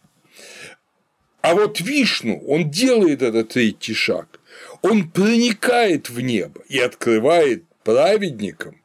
[1.41, 4.39] А вот Вишну, он делает этот третий шаг
[4.83, 8.83] он проникает в небо и открывает праведникам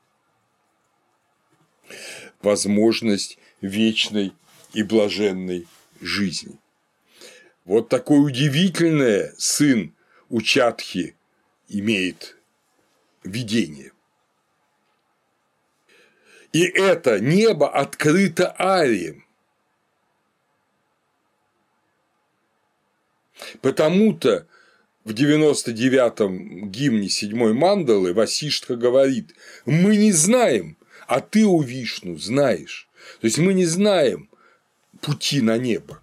[2.41, 4.33] возможность вечной
[4.73, 5.67] и блаженной
[5.99, 6.57] жизни.
[7.65, 9.93] Вот такое удивительное сын
[10.29, 11.15] Учатхи
[11.69, 12.37] имеет
[13.23, 13.91] видение.
[16.53, 19.25] И это небо открыто арием.
[23.61, 24.47] Потому-то
[25.03, 29.35] в 99-м гимне седьмой мандалы Васиштха говорит,
[29.65, 32.89] мы не знаем, а ты, у Вишну, знаешь.
[33.21, 34.29] То есть мы не знаем
[35.01, 36.01] пути на небо.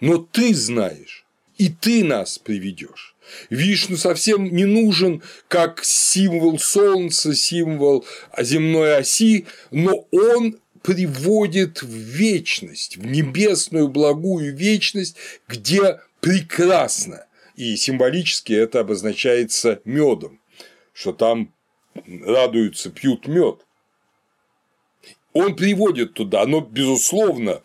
[0.00, 1.26] но ты знаешь,
[1.56, 3.16] и ты нас приведешь.
[3.50, 8.04] Вишну совсем не нужен как символ Солнца, символ
[8.38, 15.16] земной оси, но он приводит в вечность, в небесную благую вечность,
[15.48, 17.26] где прекрасно.
[17.56, 20.40] И символически это обозначается медом,
[20.92, 21.52] что там
[22.24, 23.66] радуются, пьют мед.
[25.32, 27.62] Он приводит туда, но, безусловно,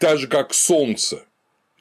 [0.00, 1.24] так же, как солнце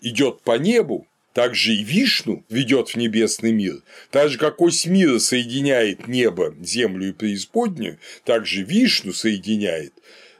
[0.02, 4.86] идет по небу, так же и Вишну ведет в небесный мир, так же как ось
[4.86, 9.93] мира соединяет небо, землю и преисподнюю, так же Вишну соединяет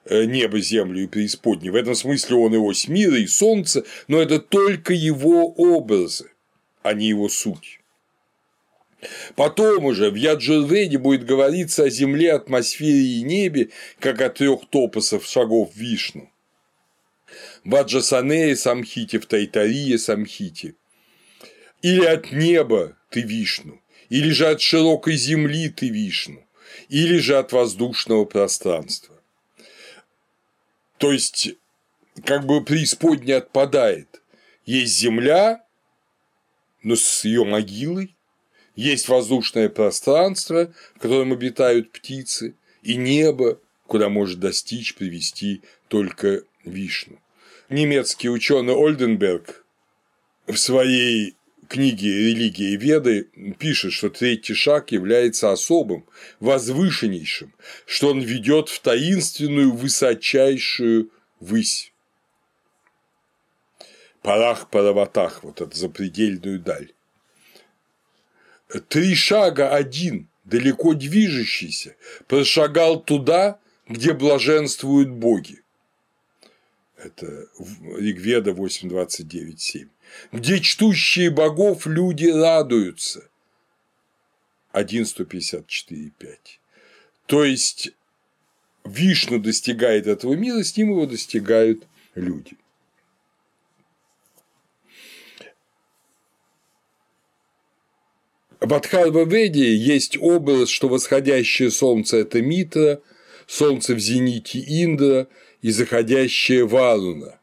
[0.06, 1.74] э, небо, землю и преисподнюю.
[1.74, 6.30] В этом смысле он и ось мира, и солнце, но это только его образы,
[6.84, 7.80] а не его суть.
[9.36, 15.26] Потом уже в Яджурведе будет говориться о земле, атмосфере и небе, как о трех топосов
[15.26, 16.30] шагов Вишну.
[17.66, 20.76] В Аджасанее Самхите, в Тайтарие Самхите.
[21.84, 26.48] Или от неба ты Вишну, или же от широкой земли ты Вишну,
[26.88, 29.22] или же от воздушного пространства.
[30.98, 31.50] То есть,
[32.24, 34.22] как бы преисподня отпадает.
[34.65, 35.65] Есть земля,
[36.84, 38.15] но с ее могилой,
[38.78, 47.19] есть воздушное пространство, в котором обитают птицы, и небо, куда может достичь, привести только Вишну.
[47.67, 49.65] Немецкий ученый Ольденберг
[50.48, 51.36] в своей
[51.67, 56.06] книге «Религия и Веды» пишет, что третий шаг является особым,
[56.39, 57.54] возвышеннейшим,
[57.86, 61.93] что он ведет в таинственную высочайшую высь.
[64.21, 66.93] Парах Параватах, вот эту запредельную даль.
[68.88, 71.95] Три шага один, далеко движущийся,
[72.28, 75.62] прошагал туда, где блаженствуют боги.
[76.97, 77.47] Это
[77.97, 79.89] Ригведа 8.29.7.
[80.32, 83.30] Где чтущие богов люди радуются.
[84.73, 86.38] 1.154.5.
[87.26, 87.91] То есть
[88.84, 92.58] Вишну достигает этого мира, с ним его достигают люди.
[98.60, 103.02] В Адхарва-веде есть образ, что восходящее солнце– это Митра,
[103.45, 105.28] солнце в зените– Индра
[105.62, 107.39] и заходящее– Варуна.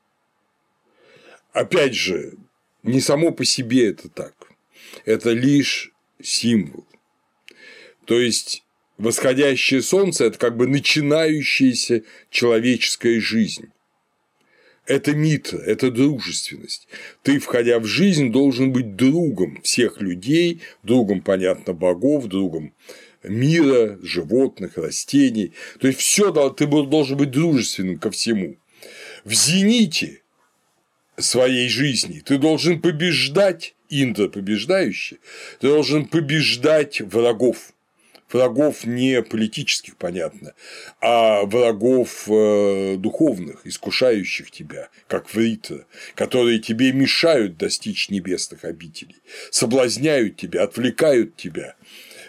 [1.53, 2.39] Опять же,
[2.83, 4.35] не само по себе это так.
[5.05, 6.87] Это лишь символ.
[8.05, 8.65] То есть
[8.99, 13.71] восходящее солнце– это как бы начинающаяся человеческая жизнь
[14.91, 16.89] это митра, это дружественность.
[17.23, 22.75] Ты, входя в жизнь, должен быть другом всех людей, другом, понятно, богов, другом
[23.23, 25.53] мира, животных, растений.
[25.79, 28.57] То есть все ты должен быть дружественным ко всему.
[29.25, 30.23] В зените
[31.17, 35.19] своей жизни ты должен побеждать Индра побеждающий,
[35.61, 37.73] ты должен побеждать врагов
[38.33, 40.55] врагов не политических, понятно,
[41.01, 49.17] а врагов э, духовных, искушающих тебя, как врита, которые тебе мешают достичь небесных обителей,
[49.51, 51.75] соблазняют тебя, отвлекают тебя.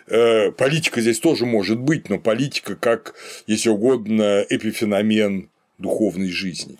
[0.07, 3.15] Э, политика здесь тоже может быть, но политика как,
[3.47, 6.77] если угодно, эпифеномен духовной жизни.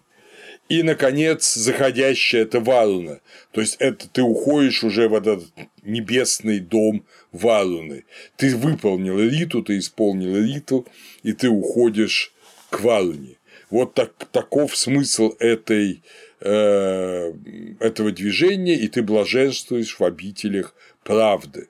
[0.72, 3.20] И, наконец, заходящая это Варуна.
[3.52, 5.44] То есть, это ты уходишь уже в этот
[5.84, 8.06] небесный дом Варуны.
[8.38, 10.88] Ты выполнил риту, ты исполнил риту,
[11.24, 12.32] и ты уходишь
[12.70, 13.36] к Варуне.
[13.70, 16.04] Вот так, таков смысл этой,
[16.40, 17.34] э,
[17.82, 21.68] этого движения, и ты блаженствуешь в обителях правды.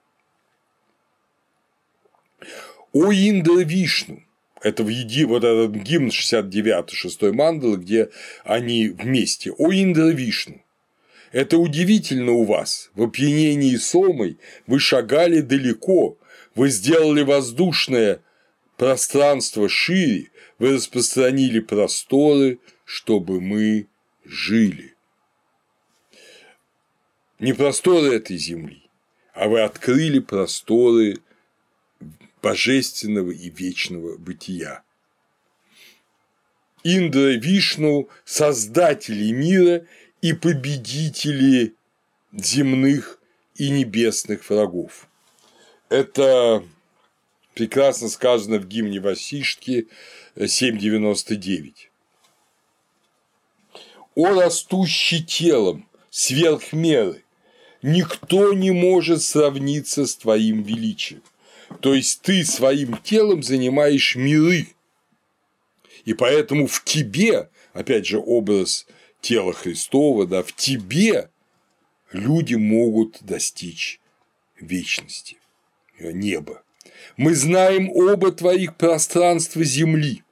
[2.94, 4.22] О Индра Вишну
[4.62, 8.10] это в еди, вот этот гимн 69-й, 6 мандалы, где
[8.43, 9.52] они вместе.
[9.52, 10.63] О Индра Вишну.
[11.32, 12.91] Это удивительно у вас.
[12.93, 16.17] В опьянении Сомой вы шагали далеко,
[16.56, 18.21] вы сделали воздушное
[18.78, 23.88] пространство шире, вы распространили просторы, чтобы мы
[24.26, 24.95] жили.
[27.39, 28.84] Не просторы этой земли,
[29.34, 31.17] а вы открыли просторы
[32.42, 34.83] божественного и вечного бытия.
[36.83, 39.85] Индра Вишну– создатели мира
[40.21, 41.75] и победители
[42.33, 43.19] земных
[43.56, 45.08] и небесных врагов.
[45.89, 46.63] Это
[47.54, 49.87] прекрасно сказано в гимне Васиштки
[50.35, 51.73] 7.99.
[54.15, 56.73] «О растущий телом, сверх
[57.81, 61.21] никто не может сравниться с твоим величием.
[61.80, 64.67] То есть ты своим телом занимаешь миры.
[66.06, 68.88] И поэтому в тебе, опять же, образ
[69.22, 71.30] тела Христова, да, в тебе
[72.12, 74.00] люди могут достичь
[74.60, 75.38] вечности,
[76.00, 76.63] неба.
[77.17, 80.24] Мы знаем оба твоих пространства земли,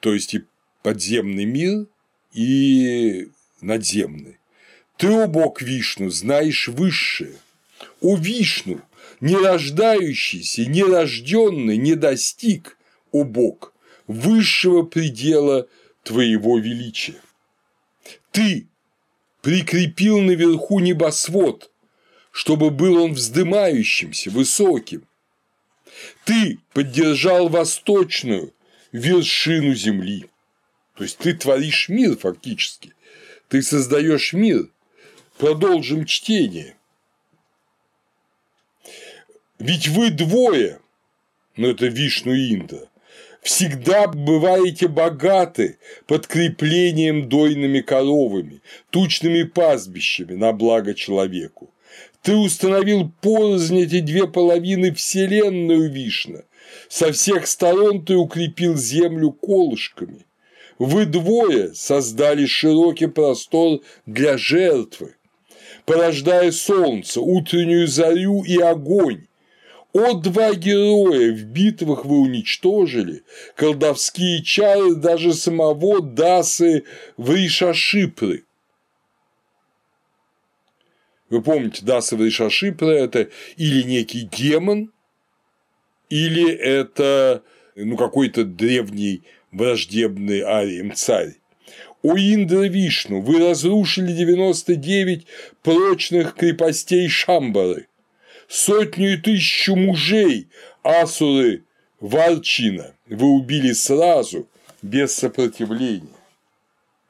[0.00, 0.44] то есть и
[0.82, 1.86] подземный мир,
[2.32, 3.28] и
[3.60, 4.38] надземный.
[4.96, 7.38] Ты, о Бог Вишну, знаешь высшее.
[8.00, 8.80] О Вишну,
[9.20, 12.78] не рождающийся, не рожденный, не достиг,
[13.12, 13.72] о Бог,
[14.06, 15.68] высшего предела
[16.02, 17.20] твоего величия.
[18.30, 18.66] Ты
[19.42, 21.70] прикрепил наверху небосвод,
[22.30, 25.06] чтобы был он вздымающимся, высоким.
[26.24, 28.54] Ты поддержал восточную
[28.92, 30.26] вершину земли.
[30.96, 32.94] То есть ты творишь мир фактически.
[33.48, 34.68] Ты создаешь мир.
[35.38, 36.76] Продолжим чтение.
[39.62, 40.80] Ведь вы двое,
[41.56, 42.88] ну это Вишну и Индра,
[43.42, 48.60] всегда бываете богаты подкреплением дойными коровами,
[48.90, 51.70] тучными пастбищами на благо человеку.
[52.22, 56.40] Ты установил порознь эти две половины вселенную Вишна.
[56.88, 60.26] Со всех сторон ты укрепил землю колышками.
[60.80, 65.14] Вы двое создали широкий простор для жертвы,
[65.84, 69.26] порождая солнце, утреннюю зарю и огонь,
[69.92, 73.24] о, два героя в битвах вы уничтожили,
[73.56, 76.84] колдовские чары даже самого Дасы
[77.16, 78.44] Вришашипры.
[81.28, 84.92] Вы помните, Даса Вришашипра– это или некий демон,
[86.10, 87.42] или это
[87.74, 91.36] ну, какой-то древний враждебный арием царь.
[92.02, 95.26] У Индра Вишну вы разрушили 99
[95.62, 97.86] прочных крепостей Шамбары,
[98.52, 100.48] сотню и тысячу мужей
[100.82, 101.62] Асуры
[102.00, 104.48] Варчина вы убили сразу,
[104.82, 106.08] без сопротивления.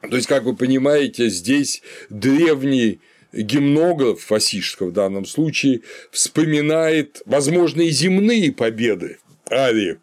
[0.01, 2.99] То есть, как вы понимаете, здесь древний
[3.33, 5.81] гимнограф фасистского в данном случае
[6.11, 9.17] вспоминает, возможно, и земные победы
[9.49, 9.97] ариев,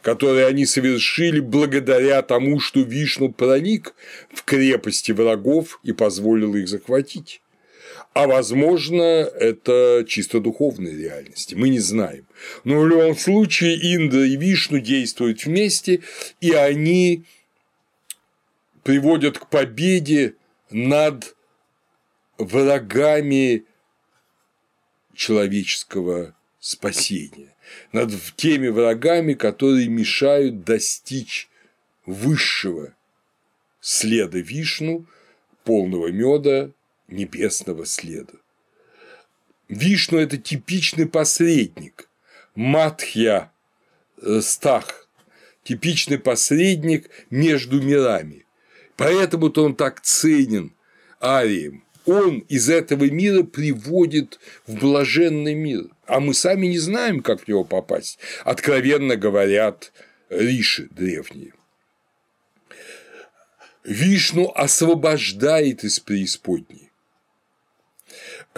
[0.00, 3.94] которые они совершили благодаря тому, что Вишну проник
[4.32, 7.41] в крепости врагов и позволил их захватить.
[8.14, 12.26] А возможно, это чисто духовная реальность, мы не знаем.
[12.62, 16.02] Но в любом случае Индра и Вишну действуют вместе,
[16.40, 17.24] и они
[18.82, 20.34] приводят к победе
[20.70, 21.34] над
[22.36, 23.64] врагами
[25.14, 27.54] человеческого спасения,
[27.92, 31.48] над теми врагами, которые мешают достичь
[32.04, 32.94] высшего
[33.80, 35.06] следа Вишну,
[35.64, 36.72] полного меда
[37.12, 38.34] небесного следа.
[39.68, 42.08] Вишну– это типичный посредник,
[42.54, 43.50] Матхья
[44.20, 45.08] э, Стах,
[45.64, 48.44] типичный посредник между мирами.
[48.96, 50.72] Поэтому-то он так ценен
[51.20, 51.84] арием.
[52.04, 57.48] Он из этого мира приводит в блаженный мир, а мы сами не знаем, как в
[57.48, 58.18] него попасть.
[58.44, 59.92] Откровенно говорят
[60.28, 61.54] риши древние.
[63.84, 66.91] Вишну освобождает из преисподней.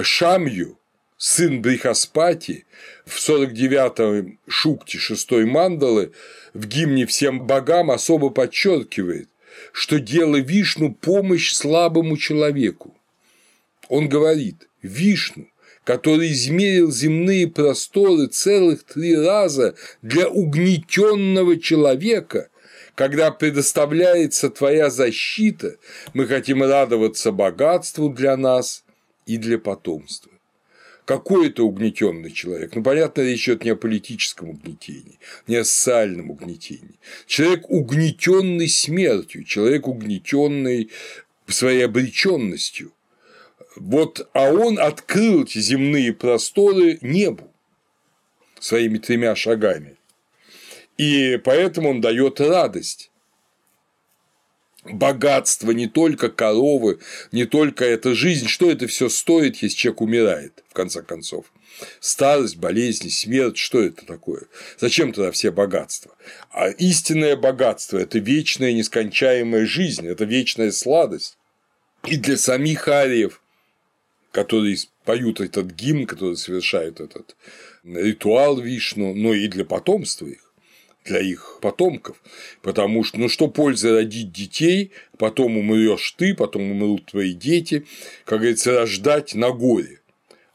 [0.02, 0.76] Шамью,
[1.16, 2.66] сын Брихаспати,
[3.06, 6.12] в 49-м шукте 6 мандалы
[6.52, 9.28] в гимне всем богам особо подчеркивает,
[9.72, 12.96] что дело Вишну– помощь слабому человеку.
[13.88, 15.48] Он говорит, Вишну,
[15.84, 22.48] который измерил земные просторы целых три раза для угнетенного человека,
[22.96, 25.76] когда предоставляется твоя защита,
[26.14, 28.83] мы хотим радоваться богатству для нас
[29.26, 30.30] и для потомства.
[31.04, 32.74] Какой это угнетенный человек?
[32.74, 36.98] Ну, понятно, речь идет не о политическом угнетении, не о социальном угнетении.
[37.26, 40.90] Человек, угнетенный смертью, человек, угнетенный
[41.46, 42.92] своей обреченностью.
[43.76, 47.52] Вот, а он открыл эти земные просторы небу
[48.58, 49.96] своими тремя шагами.
[50.96, 53.10] И поэтому он дает радость
[54.84, 56.98] богатство, не только коровы,
[57.32, 61.46] не только эта жизнь, что это все стоит, если человек умирает, в конце концов.
[62.00, 64.42] Старость, болезни, смерть, что это такое?
[64.78, 66.16] Зачем тогда все богатства?
[66.50, 71.36] А истинное богатство– это вечная нескончаемая жизнь, это вечная сладость.
[72.06, 73.42] И для самих ариев,
[74.30, 77.34] которые поют этот гимн, которые совершают этот
[77.82, 80.43] ритуал Вишну, но и для потомства их
[81.04, 82.16] для их потомков,
[82.62, 87.86] потому что, ну что пользы родить детей, потом умрешь ты, потом умрут твои дети,
[88.24, 90.00] как говорится, рождать на горе.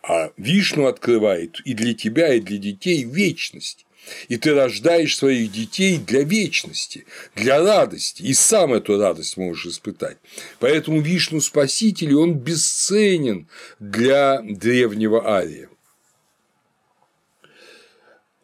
[0.02, 3.86] А Вишну открывает и для тебя, и для детей вечность.
[4.28, 10.18] И ты рождаешь своих детей для вечности, для радости, и сам эту радость можешь испытать.
[10.60, 13.48] Поэтому Вишну Спаситель, он бесценен
[13.80, 15.69] для древнего Ария.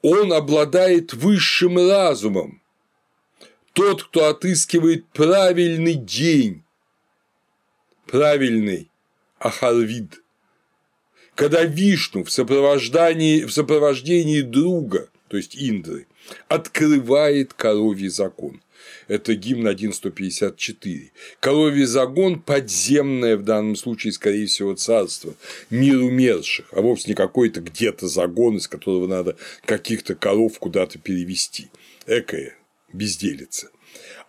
[0.08, 2.62] Он обладает высшим разумом.
[3.74, 6.62] Тот, кто отыскивает правильный день,
[8.06, 8.92] правильный
[9.40, 10.22] Ахарвид–
[11.36, 16.08] когда Вишну в сопровождении, в сопровождении друга, то есть Индры,
[16.48, 18.62] открывает коровий закон.
[19.08, 21.12] Это гимн 1.154.
[21.40, 25.36] Коровий закон– подземное в данном случае, скорее всего, царство,
[25.70, 31.70] мир умерших, а вовсе не какой-то где-то загон, из которого надо каких-то коров куда-то перевести.
[32.08, 32.58] Экая
[32.92, 33.70] безделица.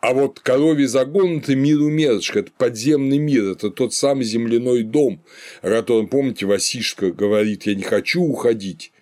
[0.01, 5.23] А вот коровий загон– это мир умерших, это подземный мир, это тот самый земляной дом,
[5.63, 8.93] о котором, помните, Васишка говорит, я не хочу уходить,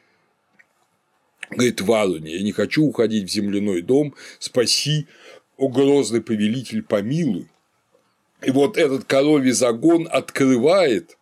[1.50, 5.06] говорит Варуне, я не хочу уходить в земляной дом, спаси,
[5.56, 7.48] о повелитель, помилуй.
[8.42, 11.16] И вот этот коровий загон открывает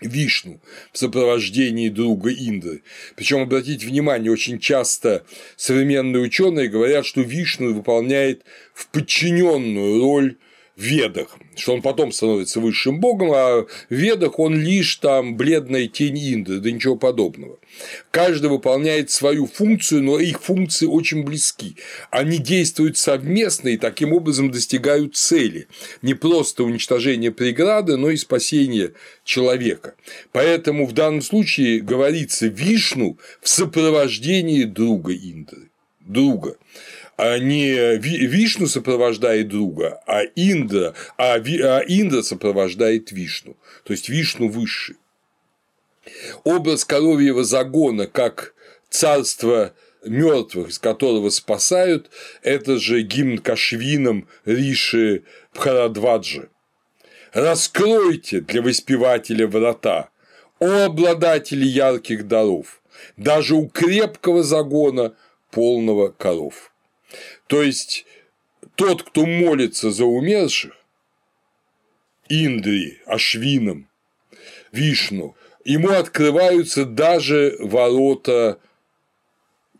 [0.00, 0.60] Вишну
[0.92, 2.82] в сопровождении друга Индры.
[3.16, 5.24] Причем обратите внимание, очень часто
[5.56, 8.44] современные ученые говорят, что Вишну выполняет
[8.74, 10.36] в подчиненную роль
[10.76, 16.18] Ведах, что он потом становится высшим богом, а в Ведах он лишь там бледная тень
[16.18, 17.58] Индры, да ничего подобного.
[18.10, 21.76] Каждый выполняет свою функцию, но их функции очень близки.
[22.10, 25.68] Они действуют совместно и таким образом достигают цели.
[26.02, 28.94] Не просто уничтожение преграды, но и спасение
[29.24, 29.94] человека.
[30.32, 35.70] Поэтому в данном случае говорится Вишну в сопровождении друга Индры.
[36.00, 36.56] Друга
[37.16, 44.08] а не Вишну сопровождает друга, а Индра, а, Ви, а Индра сопровождает Вишну, то есть
[44.08, 44.96] Вишну высший.
[46.44, 48.54] Образ коровьего загона как
[48.90, 52.10] царство мертвых, из которого спасают,
[52.42, 56.48] это же гимн Кашвинам Риши Бхарадваджи.
[57.32, 60.10] Раскройте для воспевателя врата,
[60.60, 62.80] о обладатели ярких даров,
[63.16, 65.14] даже у крепкого загона
[65.50, 66.73] полного коров.
[67.54, 68.04] То есть
[68.74, 70.72] тот, кто молится за умерших,
[72.28, 73.88] Индри, Ашвином,
[74.72, 78.58] Вишну, ему открываются даже ворота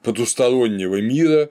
[0.05, 1.51] потустороннего мира,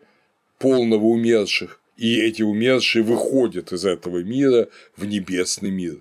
[0.59, 5.99] полного умерших, и эти умершие выходят из этого мира в небесный мир.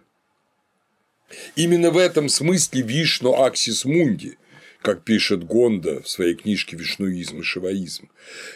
[1.57, 4.39] Именно в этом смысле Вишну Аксис Мунди
[4.83, 8.11] как пишет Гонда в своей книжке «Вишнуизм и шиваизм».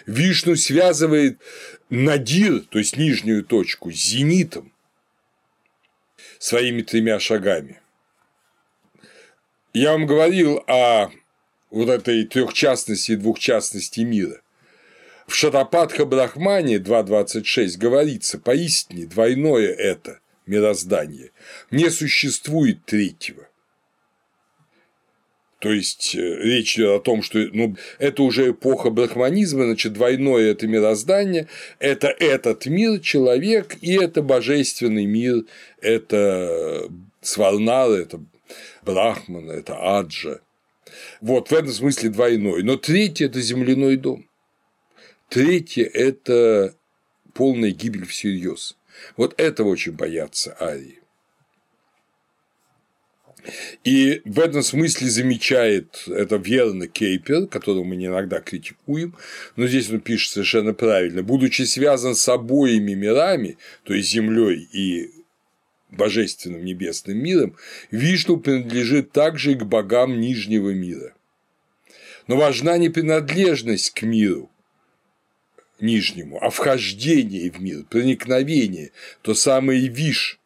[0.06, 1.40] Вишну связывает
[1.88, 4.72] надир, то есть нижнюю точку, с зенитом
[6.38, 7.80] своими тремя шагами.
[9.72, 11.10] Я вам говорил о
[11.70, 14.40] вот этой трехчастности и двухчастности мира.
[15.26, 21.32] В Шатапатха Брахмане 2.26 говорится, поистине двойное это мироздание,
[21.70, 23.48] не существует третьего.
[25.58, 30.50] То есть э, речь идет о том, что ну, это уже эпоха брахманизма, значит, двойное
[30.50, 31.48] это мироздание,
[31.78, 35.44] это этот мир, человек, и это божественный мир,
[35.80, 36.90] это
[37.22, 38.20] сварнар, это
[38.82, 40.40] брахман, это аджа.
[41.20, 42.62] Вот в этом смысле двойной.
[42.62, 44.28] Но третье– это земляной дом.
[45.28, 46.74] Третье– это
[47.34, 48.76] полная гибель всерьез.
[49.16, 51.00] Вот этого очень боятся арии.
[53.84, 59.14] И в этом смысле замечает это верно Кейпер, которого мы не иногда критикуем,
[59.54, 61.22] но здесь он пишет совершенно правильно.
[61.22, 65.10] Будучи связан с обоими мирами, то есть Землей и
[65.90, 67.56] божественным небесным миром,
[67.90, 71.14] Вишну принадлежит также и к богам Нижнего мира.
[72.26, 74.50] Но важна не принадлежность к миру
[75.78, 80.40] нижнему, а вхождение в мир, проникновение, то самое Виш–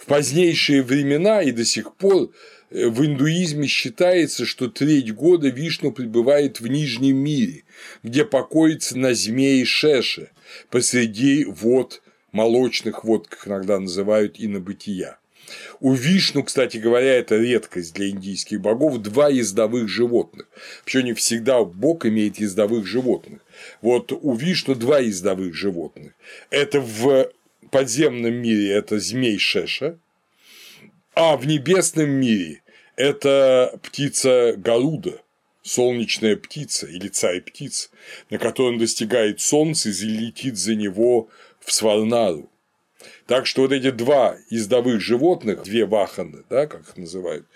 [0.00, 2.32] в позднейшие времена и до сих пор
[2.70, 7.64] э, в индуизме считается, что треть года Вишну пребывает в Нижнем мире,
[8.02, 10.30] где покоится на змее Шеше,
[10.70, 15.18] посреди вод, молочных вод, как иногда называют, и на бытия.
[15.80, 20.46] У Вишну, кстати говоря, это редкость для индийских богов, два ездовых животных.
[20.84, 23.40] Причем не всегда бог имеет ездовых животных.
[23.82, 26.12] Вот у Вишну два ездовых животных.
[26.50, 27.30] Это в
[27.70, 29.98] подземном мире это змей Шеша,
[31.14, 32.62] а в небесном мире
[32.96, 35.20] это птица Гаруда,
[35.62, 37.90] солнечная птица или царь птиц,
[38.30, 41.28] на котором достигает солнца и летит за него
[41.60, 42.50] в Сварнару.
[43.26, 47.46] Так что вот эти два ездовых животных, две ваханы, да, как их называют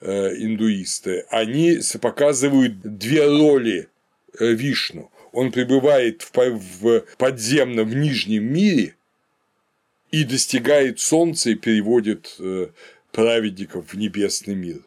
[0.00, 3.88] э, индуисты, они показывают две роли
[4.38, 8.94] э, Вишну, он пребывает в подземном в нижнем мире
[10.14, 12.68] и достигает солнца и переводит э,
[13.10, 14.80] праведников в небесный мир.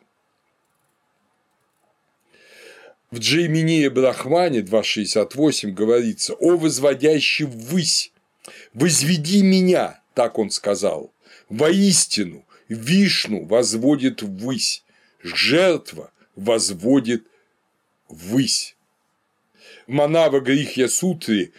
[3.11, 8.13] В Джеймине Брахмане 2.68 говорится «О возводящий ввысь,
[8.73, 11.11] возведи меня», так он сказал,
[11.49, 14.85] «воистину Вишну возводит ввысь,
[15.21, 17.27] жертва возводит
[18.07, 18.77] ввысь».
[19.87, 21.51] Манава Грихья Сутри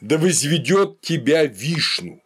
[0.00, 2.22] «Да возведет тебя Вишну»,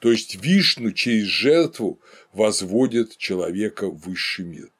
[0.00, 2.00] то есть Вишну через жертву
[2.32, 4.70] возводит человека в высший мир.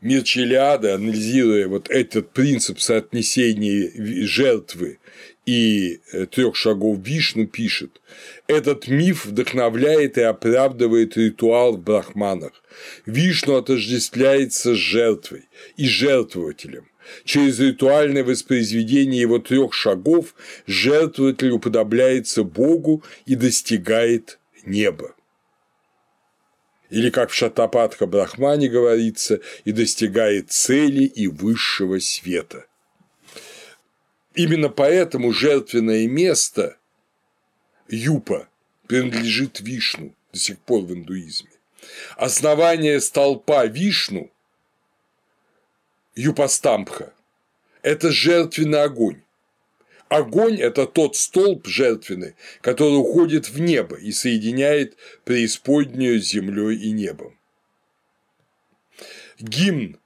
[0.00, 0.22] Мир
[0.94, 3.90] анализируя вот этот принцип соотнесения
[4.26, 4.98] жертвы
[5.46, 8.00] и э, трех шагов Вишну, пишет,
[8.46, 12.52] этот миф вдохновляет и оправдывает ритуал в брахманах.
[13.06, 16.86] Вишну отождествляется с жертвой и жертвователем.
[17.24, 20.34] Через ритуальное воспроизведение его трех шагов
[20.66, 25.14] жертвователь уподобляется Богу и достигает неба
[26.92, 32.66] или как в Шатапатха Брахмане говорится, и достигает цели и высшего света.
[34.34, 36.76] Именно поэтому жертвенное место
[37.88, 38.46] Юпа
[38.86, 41.50] принадлежит Вишну до сих пор в индуизме.
[42.16, 44.30] Основание столпа Вишну
[46.14, 47.12] Юпастампха–
[47.82, 49.22] это жертвенный огонь,
[50.12, 56.90] Огонь– это тот столб жертвенный, который уходит в небо и соединяет преисподнюю с землей и
[56.90, 57.34] небом.
[59.40, 59.98] Гимн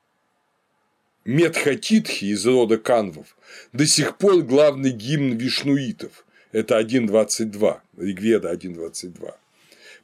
[1.25, 3.37] Медхатитхи из рода канвов
[3.73, 6.25] до сих пор главный гимн вишнуитов.
[6.53, 9.35] Это 1.22, Ригведа 1.22.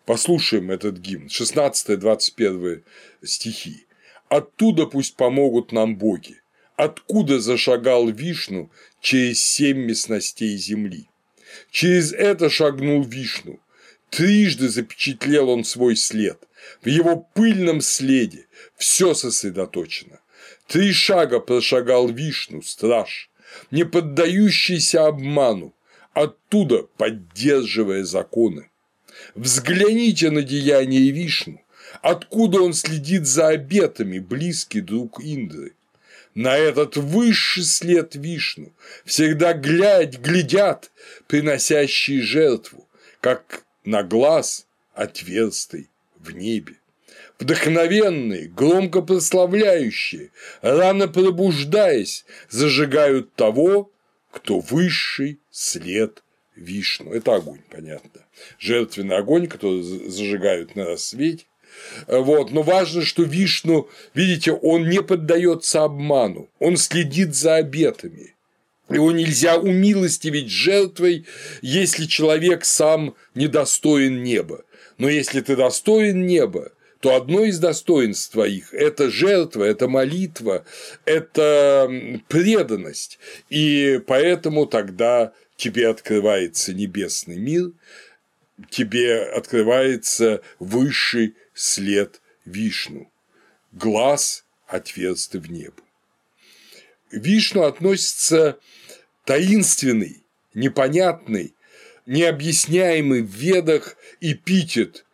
[0.04, 2.82] Послушаем этот гимн, 16-21
[3.22, 3.86] стихи.
[4.32, 6.40] «Оттуда пусть помогут нам боги,
[6.76, 8.70] откуда зашагал Вишну
[9.02, 11.08] через семь местностей земли.
[11.70, 13.60] Через это шагнул Вишну.
[14.08, 16.38] Трижды запечатлел он свой след.
[16.80, 20.20] В его пыльном следе все сосредоточено.
[20.66, 23.30] Три шага прошагал Вишну, страж,
[23.70, 25.74] не поддающийся обману,
[26.14, 28.70] оттуда поддерживая законы.
[29.34, 31.61] Взгляните на деяние Вишну,
[32.02, 35.72] откуда он следит за обетами, близкий друг Индры
[36.34, 38.72] на этот высший след вишну,
[39.04, 40.90] всегда глядь, глядят,
[41.26, 42.88] приносящие жертву,
[43.20, 46.76] как на глаз отверстый в небе.
[47.38, 50.30] Вдохновенные, громко прославляющие,
[50.60, 53.90] рано пробуждаясь, зажигают того,
[54.30, 56.22] кто высший след
[56.54, 57.12] вишну.
[57.12, 58.24] Это огонь, понятно.
[58.58, 61.44] Жертвенный огонь, который зажигают на рассвете,
[62.06, 62.50] вот.
[62.50, 68.34] Но важно, что Вишну, видите, он не поддается обману, он следит за обетами.
[68.88, 71.24] Его нельзя умилостивить жертвой,
[71.62, 74.64] если человек сам недостоин неба.
[74.98, 80.64] Но если ты достоин неба, то одно из достоинств твоих– это жертва, это молитва,
[81.04, 81.90] это
[82.28, 83.18] преданность.
[83.50, 87.72] И поэтому тогда тебе открывается небесный мир,
[88.70, 93.10] тебе открывается высший след Вишну,
[93.72, 95.82] глаз отверстый в небо.
[97.10, 98.58] Вишну относится
[99.24, 100.24] таинственный,
[100.54, 101.54] непонятный,
[102.06, 105.04] необъясняемый в ведах эпитет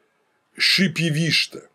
[0.56, 1.68] Шипи-Вишта.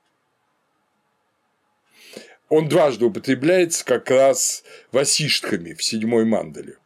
[2.50, 6.78] Он дважды употребляется как раз васиштхами в седьмой мандале.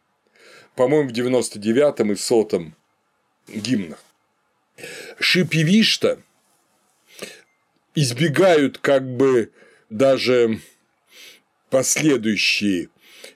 [0.75, 2.75] По-моему, в 99-м и 100-м
[3.47, 4.03] гимнах.
[5.19, 6.21] Шипи-Вишта
[7.97, 9.49] избегают как бы
[9.89, 10.59] даже
[11.71, 12.89] последующие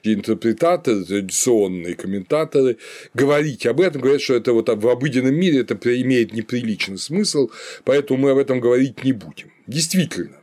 [0.04, 2.78] интерпретаторы, традиционные комментаторы
[3.12, 7.50] говорить об этом, говорят, что это вот в обыденном мире это имеет неприличный смысл,
[7.82, 9.52] поэтому мы об этом говорить не будем.
[9.66, 10.36] Действительно,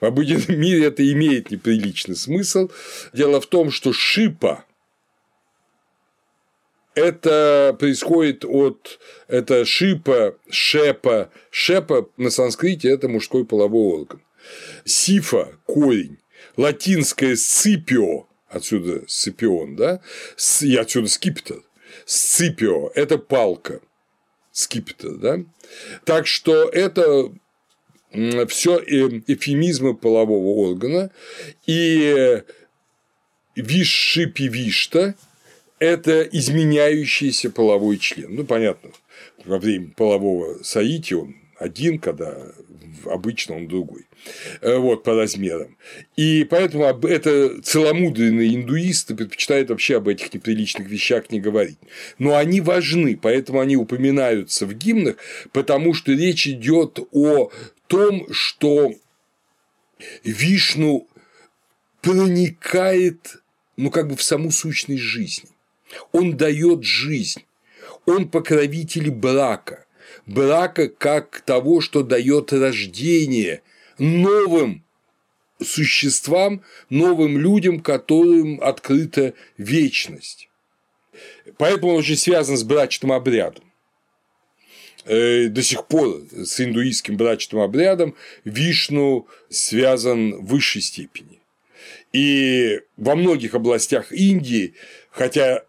[0.00, 2.70] в обыденном мире это имеет неприличный смысл.
[3.12, 4.64] Дело в том, что шипа
[6.94, 11.30] это происходит от это шипа, шепа.
[11.50, 14.22] Шепа на санскрите– это мужской половой орган.
[14.84, 16.18] Сифа– корень.
[16.56, 20.00] Латинское сципио, отсюда сципион, да,
[20.60, 21.62] и отсюда скипетр.
[22.06, 23.80] Сципио– это палка,
[24.52, 25.38] скипетр, да.
[26.04, 27.32] Так что это
[28.46, 31.10] все эфемизмы полового органа,
[31.66, 32.42] и
[33.56, 35.14] вишшипи вишта
[35.78, 38.34] это изменяющийся половой член.
[38.34, 38.90] Ну, понятно,
[39.44, 42.52] во время полового соития он один, когда
[43.06, 44.06] обычно он другой.
[44.60, 45.76] Э, вот, по размерам.
[46.16, 51.78] И поэтому это целомудренные индуисты предпочитают вообще об этих неприличных вещах не говорить.
[52.18, 55.16] Но они важны, поэтому они упоминаются в гимнах,
[55.52, 57.50] потому что речь идет о
[57.86, 58.94] том, что
[60.24, 61.06] Вишну
[62.00, 63.36] проникает,
[63.76, 65.50] ну, как бы в саму сущность жизни.
[66.12, 67.44] Он дает жизнь.
[68.06, 69.86] Он покровитель брака.
[70.26, 73.62] Брака как того, что дает рождение
[73.98, 74.84] новым
[75.62, 80.48] существам, новым людям, которым открыта вечность.
[81.58, 83.64] Поэтому он очень связан с брачным обрядом.
[85.04, 88.14] Э, до сих пор с индуистским брачным обрядом
[88.44, 91.40] Вишну связан в высшей степени.
[92.12, 94.74] И во многих областях Индии,
[95.10, 95.64] хотя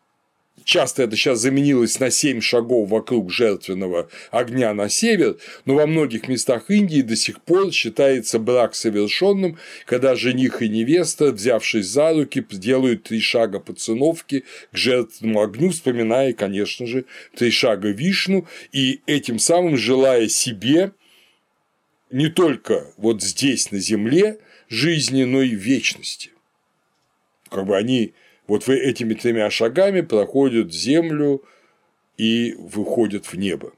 [0.66, 6.28] часто это сейчас заменилось на 7 шагов вокруг жертвенного огня на север, но во многих
[6.28, 12.46] местах Индии до сих пор считается брак совершенным, когда жених и невеста, взявшись за руки,
[12.52, 17.06] делают три шага по циновке к жертвенному огню, вспоминая, конечно же,
[17.36, 20.92] три шага Вишну, и этим самым желая себе
[22.10, 24.40] не только вот здесь на земле
[24.70, 26.32] жизни, но и вечности.
[27.50, 28.14] Как бы они
[28.48, 31.44] вот вы этими тремя шагами проходят землю
[32.18, 33.74] и выходят в небо.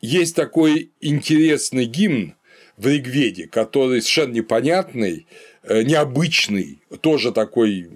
[0.00, 2.34] Есть такой интересный гимн
[2.76, 5.26] в Ригведе, который совершенно непонятный,
[5.62, 7.90] э, необычный, тоже такой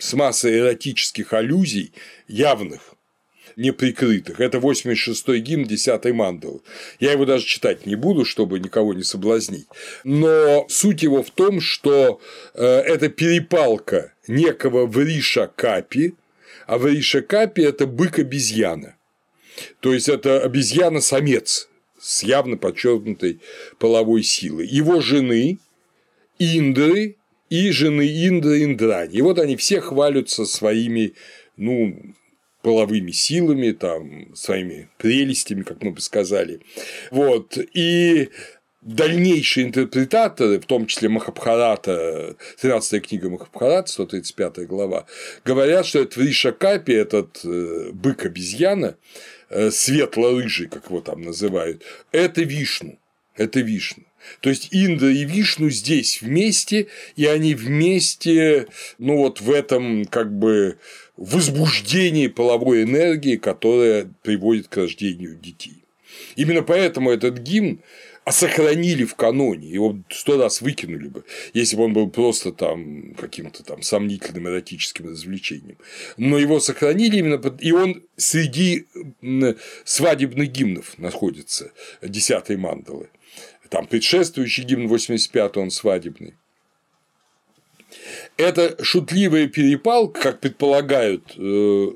[0.00, 1.92] с массой эротических аллюзий
[2.28, 2.94] явных
[3.58, 4.40] неприкрытых.
[4.40, 6.60] Это 86-й гимн 10-й мандалы.
[7.00, 9.66] Я его даже читать не буду, чтобы никого не соблазнить.
[10.04, 12.20] Но суть его в том, что
[12.54, 16.14] э, это перепалка некого Вриша Капи,
[16.66, 18.96] а Вриша Капи– это бык-обезьяна.
[19.80, 23.40] То есть, это обезьяна-самец с явно подчеркнутой
[23.78, 24.66] половой силой.
[24.66, 25.58] Его жены–
[26.38, 27.16] Индры
[27.50, 29.16] и жены Индры Индрани.
[29.16, 31.14] И вот они все хвалятся своими
[31.56, 32.14] ну,
[32.62, 36.60] половыми силами, там, своими прелестями, как мы бы сказали.
[37.10, 37.58] Вот.
[37.74, 38.30] И
[38.80, 45.06] дальнейшие интерпретаторы, в том числе Махабхарата, 13 книга Махабхарата, 135 глава,
[45.44, 48.96] говорят, что это Вриша Капи, этот бык-обезьяна,
[49.50, 51.82] э, светло-рыжий, как его там называют,
[52.12, 52.98] это Вишну.
[53.36, 54.04] Это Вишну.
[54.40, 58.66] То есть Индра и Вишну здесь вместе, и они вместе,
[58.98, 60.78] ну вот в этом как бы
[61.18, 65.84] возбуждении половой энергии, которая приводит к рождению детей.
[66.36, 67.82] Именно поэтому этот гимн
[68.30, 73.64] сохранили в каноне, его сто раз выкинули бы, если бы он был просто там каким-то
[73.64, 75.78] там сомнительным эротическим развлечением.
[76.16, 78.86] Но его сохранили именно, и он среди
[79.84, 83.08] свадебных гимнов находится, десятой мандалы.
[83.70, 86.34] Там предшествующий гимн 85 он свадебный.
[88.38, 91.86] Это шутливая перепалка, как предполагают э,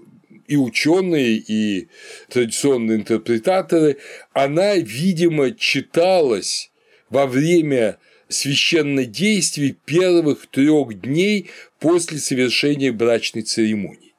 [0.48, 1.88] и ученые, и
[2.28, 3.98] традиционные интерпретаторы,
[4.32, 6.72] она, видимо, читалась
[7.10, 14.14] во время священнодействий первых трех дней после совершения брачной церемонии.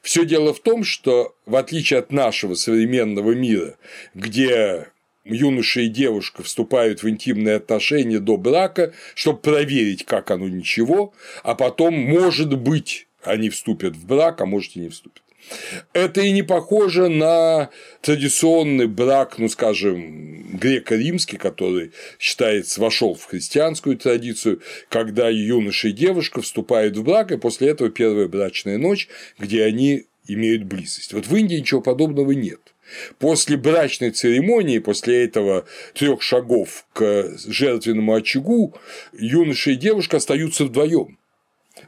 [0.00, 3.76] Все дело в том, что в отличие от нашего современного мира,
[4.14, 4.88] где
[5.24, 11.12] юноша и девушка вступают в интимные отношения до брака, чтобы проверить, как оно ничего,
[11.42, 15.22] а потом, может быть, они вступят в брак, а может и не вступят.
[15.92, 17.70] Это и не похоже на
[18.00, 26.40] традиционный брак, ну, скажем, греко-римский, который считается вошел в христианскую традицию, когда юноша и девушка
[26.40, 29.08] вступают в брак, и после этого первая брачная ночь,
[29.38, 31.12] где они имеют близость.
[31.12, 32.73] Вот в Индии ничего подобного нет.
[33.18, 38.74] После брачной церемонии, после этого трех шагов к жертвенному очагу,
[39.12, 41.18] юноша и девушка остаются вдвоем.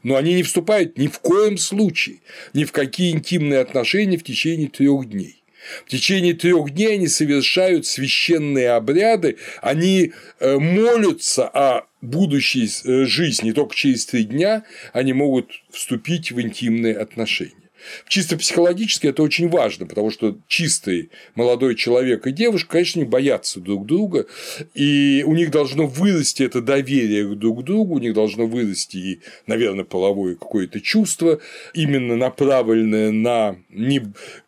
[0.02, 2.16] Но они не вступают ни в коем случае
[2.54, 5.42] ни в какие интимные отношения в течение трех дней.
[5.84, 13.52] В течение трех дней они совершают священные обряды, они э, молятся о будущей э, жизни,
[13.52, 17.65] только через три дня они могут вступить в интимные отношения.
[18.08, 23.60] Чисто психологически это очень важно, потому что чистый молодой человек и девушка, конечно, не боятся
[23.60, 24.26] друг друга,
[24.74, 29.20] и у них должно вырасти это доверие друг к другу, у них должно вырасти и,
[29.46, 31.40] наверное, половое какое-то чувство,
[31.74, 34.02] именно направленное на не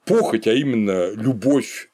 [0.04, 1.87] похоть, а именно любовь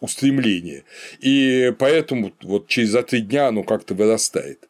[0.00, 0.84] устремление.
[1.20, 4.68] И поэтому вот через за три дня оно как-то вырастает.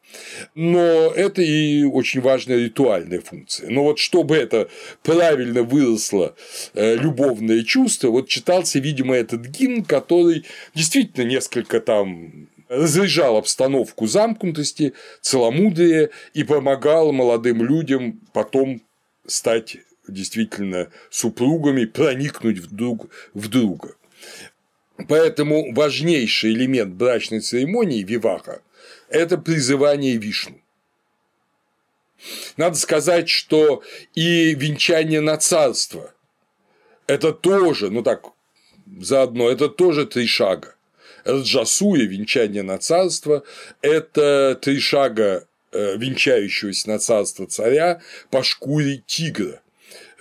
[0.55, 3.69] Но это и очень важная ритуальная функция.
[3.69, 4.69] Но вот чтобы это
[5.03, 6.35] правильно выросло
[6.73, 14.93] э, любовное чувство, вот читался, видимо, этот гимн, который действительно несколько там разряжал обстановку замкнутости,
[15.21, 18.81] целомудрия и помогал молодым людям потом
[19.25, 23.95] стать действительно супругами, проникнуть друг в друга.
[25.07, 28.61] Поэтому важнейший элемент брачной церемонии Виваха–
[29.09, 30.59] это призывание Вишну.
[32.57, 33.83] Надо сказать, что
[34.15, 36.13] и венчание на царство–
[37.07, 38.25] это тоже, ну так,
[38.99, 40.75] заодно, это тоже три шага.
[41.23, 43.43] Раджасуя, венчание на царство–
[43.81, 49.61] это три шага э, венчающегося на царство царя по шкуре тигра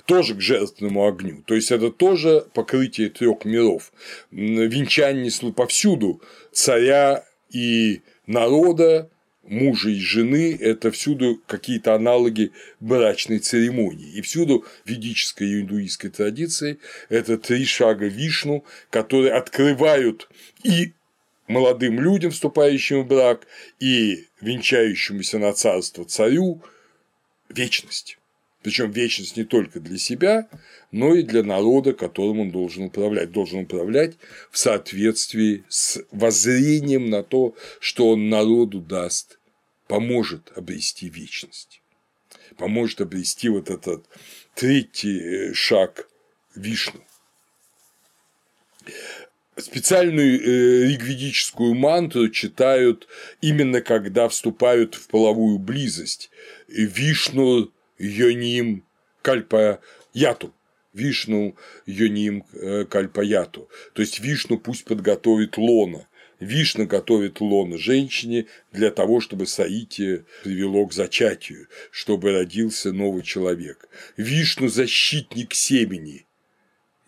[0.06, 1.42] тоже к жертвенному огню.
[1.46, 3.92] То есть это тоже покрытие трех миров.
[4.30, 9.10] Венчание повсюду царя и народа,
[9.42, 14.12] мужа и жены– это всюду какие-то аналоги брачной церемонии.
[14.14, 16.78] И всюду ведической и индуистской традиции
[17.08, 20.28] это три шага Вишну, которые открывают
[20.62, 20.92] и
[21.48, 23.46] молодым людям, вступающим в брак,
[23.78, 26.62] и венчающемуся на царство царю
[27.48, 28.15] вечность.
[28.66, 30.48] Причем вечность не только для себя,
[30.90, 33.30] но и для народа, которым он должен управлять.
[33.30, 34.16] Должен управлять
[34.50, 39.38] в соответствии с воззрением на то, что он народу даст,
[39.86, 41.80] поможет обрести вечность,
[42.56, 44.04] поможет обрести вот этот
[44.56, 46.08] третий э, шаг
[46.56, 47.00] Вишну.
[49.56, 53.06] Специальную э, ригведическую мантру читают
[53.40, 56.30] именно когда вступают в половую близость.
[56.66, 58.84] Вишну Йоним
[59.22, 60.52] Кальпаяту.
[60.92, 62.42] Вишну Йоним
[62.88, 63.68] Кальпаяту.
[63.92, 66.08] То есть Вишну пусть подготовит лона.
[66.40, 73.88] Вишна готовит лона женщине для того, чтобы Саити привело к зачатию, чтобы родился новый человек.
[74.16, 76.26] Вишну– защитник семени,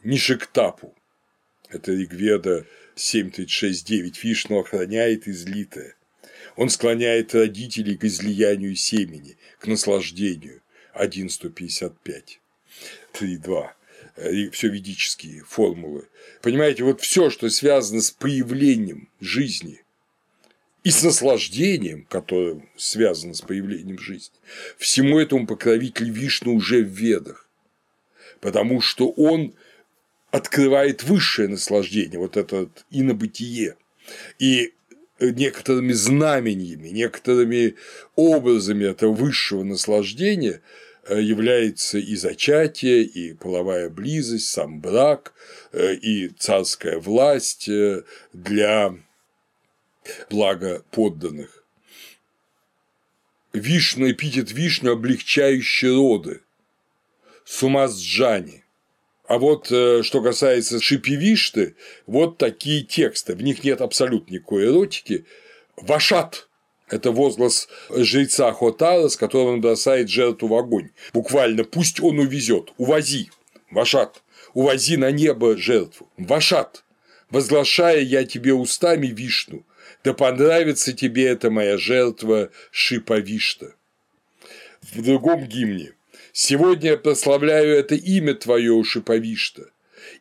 [0.02, 0.94] Нишектапу.
[1.68, 2.64] Это Ригведа
[2.96, 4.14] 7.36.9.
[4.22, 5.96] Вишну охраняет излитое.
[6.56, 10.62] Он склоняет родителей к излиянию семени, к наслаждению.
[10.98, 12.40] 1,155,
[13.12, 13.70] 3,2
[14.30, 16.08] и все ведические формулы.
[16.42, 19.82] Понимаете, вот все, что связано с появлением жизни
[20.82, 24.34] и с наслаждением, которое связано с появлением жизни,
[24.76, 27.48] всему этому покровитель Вишну уже в ведах,
[28.40, 29.54] потому что он
[30.30, 33.76] открывает высшее наслаждение, вот это инобытие.
[34.38, 34.74] И
[35.20, 37.74] некоторыми знамениями, некоторыми
[38.14, 45.32] образами этого высшего наслаждения– Э, является и зачатие, и половая близость, сам брак,
[45.72, 48.94] э, и царская власть э, для
[50.30, 51.64] блага подданных.
[53.52, 56.42] Вишну, эпитет вишню, облегчающий роды,
[57.44, 58.64] сумасджани.
[59.26, 65.26] А вот что касается шипивишты, вот такие тексты, в них нет абсолютно никакой эротики.
[65.76, 66.47] Вашат
[66.90, 70.90] это возглас жреца Хотара, с которым он бросает жертву в огонь.
[71.12, 73.30] Буквально «пусть он увезет, увози,
[73.70, 74.22] Вашат,
[74.54, 76.84] увози на небо жертву, Вашат,
[77.30, 79.64] возглашая я тебе устами Вишну,
[80.04, 83.74] да понравится тебе эта моя жертва Шиповишта».
[84.92, 85.92] В другом гимне.
[86.32, 89.70] «Сегодня я прославляю это имя твое, Шиповишта,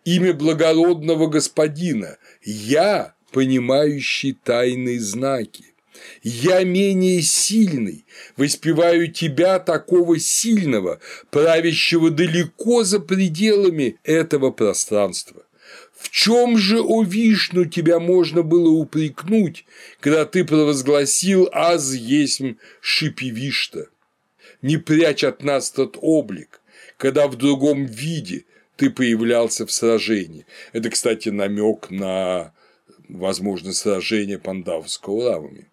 [0.04, 5.67] имя благородного господина, я, понимающий тайные знаки,
[6.24, 11.00] я менее сильный, воспеваю тебя такого сильного,
[11.32, 15.44] правящего далеко за пределами этого пространства.
[15.98, 19.66] В чем же, о Вишну, тебя можно было упрекнуть,
[20.00, 23.88] когда ты провозгласил «Аз есмь шипивишта»?
[24.62, 26.62] Не прячь от нас тот облик,
[26.98, 28.46] когда в другом виде
[28.76, 30.46] ты появлялся в сражении.
[30.72, 32.54] Это, кстати, намек на
[33.10, 35.68] возможное сражение Пандавского равами.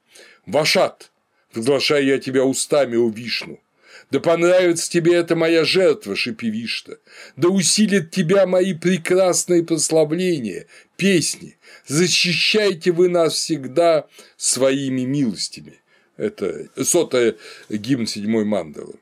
[0.46, 1.10] Вашат,
[1.52, 3.60] приглашаю я тебя устами, у Вишну.
[4.10, 6.98] Да понравится тебе эта моя жертва, шипи Вишта.
[7.36, 10.66] Да усилит тебя мои прекрасные прославления,
[10.96, 11.56] песни.
[11.86, 15.80] Защищайте вы нас всегда своими милостями.
[16.16, 17.34] Это сотая
[17.68, 18.94] гимн седьмой мандалы.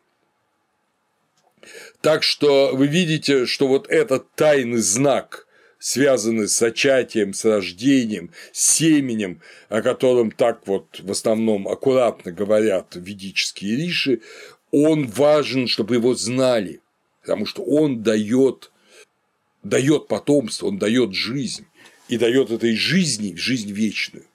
[2.01, 5.47] Так что вы видите, что вот этот тайный знак
[5.82, 12.94] связаны с зачатием, с рождением, с семенем, о котором так вот в основном аккуратно говорят
[12.94, 14.20] ведические риши,
[14.70, 16.80] он важен, чтобы его знали,
[17.20, 18.70] потому что он дает,
[19.64, 21.66] дает потомство, он дает жизнь.
[22.08, 24.26] и дает этой жизни жизнь вечную.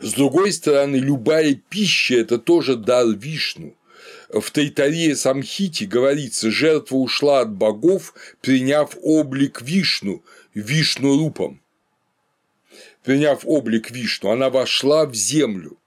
[0.00, 3.74] С другой стороны, любая пища– это тоже дар Вишну.
[4.32, 10.22] В Тайтаре Самхите говорится, жертва ушла от богов, приняв облик Вишну,
[10.54, 11.60] Вишну рупом.
[13.02, 15.78] Приняв облик Вишну, она вошла в землю.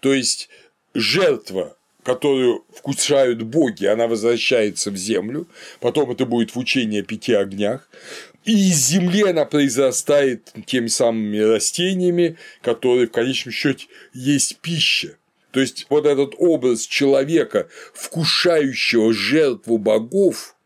[0.00, 0.48] То есть
[0.94, 5.46] жертва которую вкушают боги, она возвращается в землю,
[5.80, 7.88] потом это будет в учении о пяти огнях,
[8.44, 15.16] и из земли она произрастает теми самыми растениями, которые в конечном счете есть пища.
[15.52, 20.56] То есть вот этот образ человека, вкушающего жертву богов,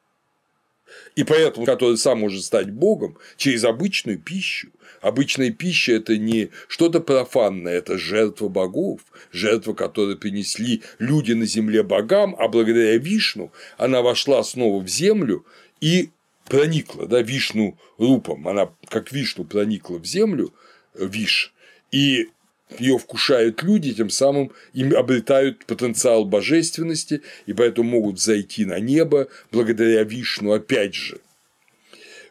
[1.15, 4.69] и поэтому который сам может стать богом через обычную пищу,
[5.01, 11.83] Обычная пища– это не что-то профанное, это жертва богов, жертва, которую принесли люди на земле
[11.83, 15.45] богам, а благодаря Вишну она вошла снова в землю
[15.81, 16.11] и
[16.49, 20.53] проникла, да, Вишну рупом, она как Вишну проникла в землю,
[20.95, 21.53] Виш,
[21.93, 22.29] и
[22.79, 29.29] ее вкушают люди, тем самым им обретают потенциал божественности, и поэтому могут зайти на небо
[29.53, 30.53] благодаря Вишну.
[30.53, 31.21] Опять же.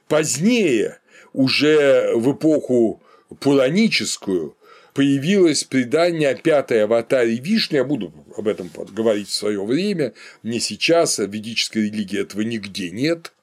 [0.07, 0.99] Позднее
[1.33, 3.01] уже в эпоху
[3.39, 4.55] пураническую
[4.93, 10.13] появилось предание о пятой аватаре Вишни, я буду об этом говорить в свое время,
[10.43, 13.33] не сейчас, а в ведической религии этого нигде нет,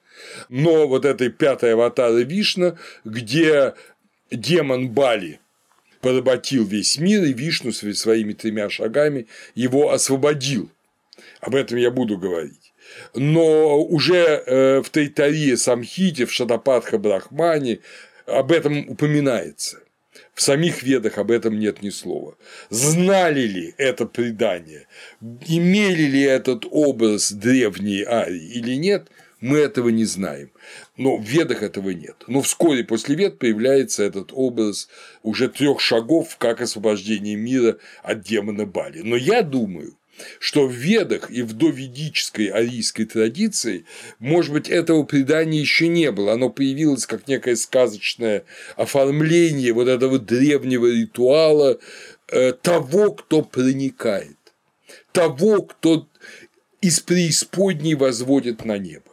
[0.48, 3.74] но вот этой пятой аватары Вишна, где
[4.30, 5.40] демон Бали
[6.02, 10.68] поработил весь мир, и Вишну своими тремя шагами его освободил.
[11.40, 12.72] Об этом я буду говорить
[13.14, 17.80] но уже э, в Тайтаре Самхите, в Шадападха Брахмане
[18.26, 19.80] об этом упоминается.
[20.34, 22.36] В самих ведах об этом нет ни слова.
[22.70, 24.86] Знали ли это предание,
[25.20, 29.08] имели ли этот образ древние арии или нет,
[29.40, 30.50] мы этого не знаем.
[31.02, 32.14] Но в ведах этого нет.
[32.28, 34.88] Но вскоре после вед появляется этот образ
[35.24, 39.00] уже трех шагов, как освобождение мира от демона Бали.
[39.00, 39.98] Но я думаю,
[40.38, 43.84] что в Ведах и в доведической арийской традиции,
[44.20, 48.44] может быть, этого предания еще не было, оно появилось как некое сказочное
[48.76, 51.80] оформление вот этого древнего ритуала
[52.28, 54.38] э, того, кто проникает,
[55.10, 56.06] того, кто
[56.80, 59.11] из преисподней возводит на небо,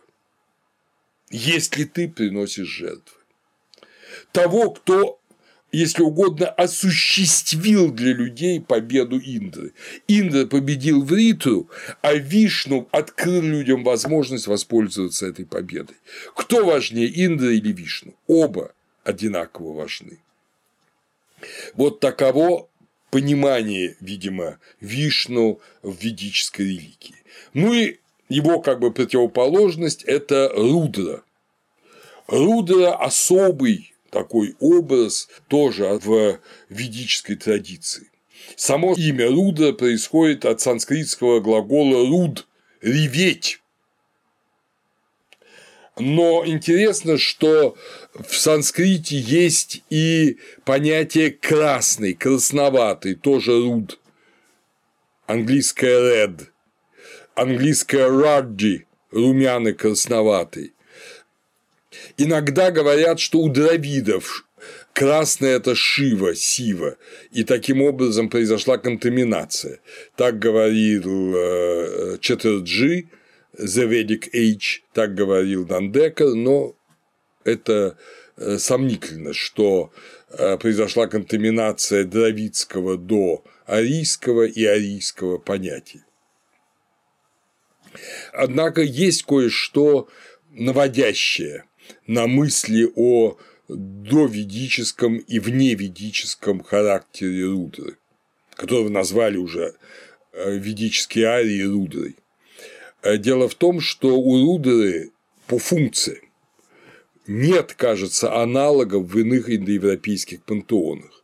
[1.29, 3.17] если ты приносишь жертвы,
[4.31, 5.19] того, кто
[5.71, 9.73] если угодно, осуществил для людей победу Индры.
[10.07, 11.69] Индра победил в Риту,
[12.01, 15.97] а Вишну открыл людям возможность воспользоваться этой победой.
[16.35, 18.15] Кто важнее, Индра или Вишну?
[18.25, 18.73] Оба
[19.03, 20.19] одинаково важны.
[21.75, 22.67] Вот таково
[23.11, 27.15] понимание, видимо, Вишну в ведической религии.
[27.53, 27.97] Ну и
[28.29, 31.23] его как бы противоположность– это Рудра.
[32.27, 38.09] Рудра– особый такой образ тоже в ведической традиции.
[38.55, 42.47] Само имя Руда происходит от санскритского глагола «руд»–
[42.81, 43.59] «реветь».
[45.97, 47.75] Но интересно, что
[48.13, 53.99] в санскрите есть и понятие красный, красноватый, тоже руд.
[55.27, 56.47] Английское red,
[57.39, 60.73] английское раджи, румяный красноватый.
[62.17, 64.45] Иногда говорят, что у дравидов
[64.93, 66.97] красное– это Шива, Сива,
[67.31, 69.79] и таким образом произошла контаминация.
[70.15, 73.09] Так говорил э, Четерджи,
[73.57, 76.75] The Vedic Age, так говорил Нандекер, но
[77.45, 77.97] это
[78.37, 79.91] э, сомнительно, что
[80.29, 86.01] э, произошла контаминация дравидского до арийского и арийского понятий.
[88.33, 90.07] Однако есть кое-что
[90.51, 91.65] наводящее
[92.07, 93.37] на мысли о
[93.67, 97.97] доведическом и вневедическом характере Рудры,
[98.55, 99.75] которого назвали уже
[100.33, 102.15] э, ведические арии Рудрой.
[103.01, 105.11] Э, дело в том, что у Рудры
[105.47, 106.23] по функции
[107.27, 111.23] нет, кажется, аналогов в иных индоевропейских пантеонах.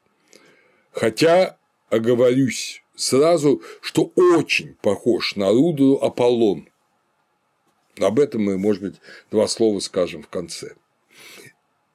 [0.91, 1.57] Хотя,
[1.89, 6.70] оговорюсь сразу, что очень похож на Рудру Аполлон–
[8.00, 8.96] об этом мы, может быть,
[9.32, 10.74] два слова скажем в конце.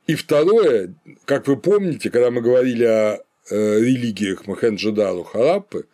[0.07, 0.95] И второе,
[1.25, 3.19] как вы помните, когда мы говорили о
[3.51, 5.87] э, религиях Махенджадару Хараппы,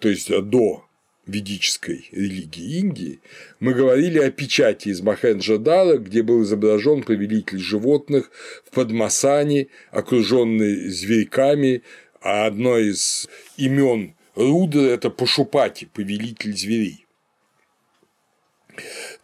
[0.00, 0.84] то есть до
[1.26, 3.20] ведической религии Индии,
[3.60, 8.30] мы говорили о печати из Махенджадара, где был изображен повелитель животных
[8.64, 11.82] в Падмасане, окруженный зверьками,
[12.22, 17.06] а одно из имен Рудры– это Пашупати, повелитель зверей.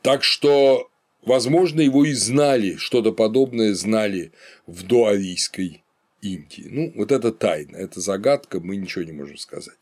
[0.02, 0.90] Так что
[1.22, 4.32] возможно, его и знали, что-то подобное знали
[4.66, 5.84] в доарийской
[6.20, 6.66] Индии.
[6.68, 9.78] Ну, вот это тайна, это загадка, мы ничего не можем сказать.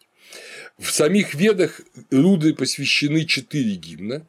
[0.78, 1.80] В самих ведах
[2.10, 4.26] Рудры посвящены четыре гимна,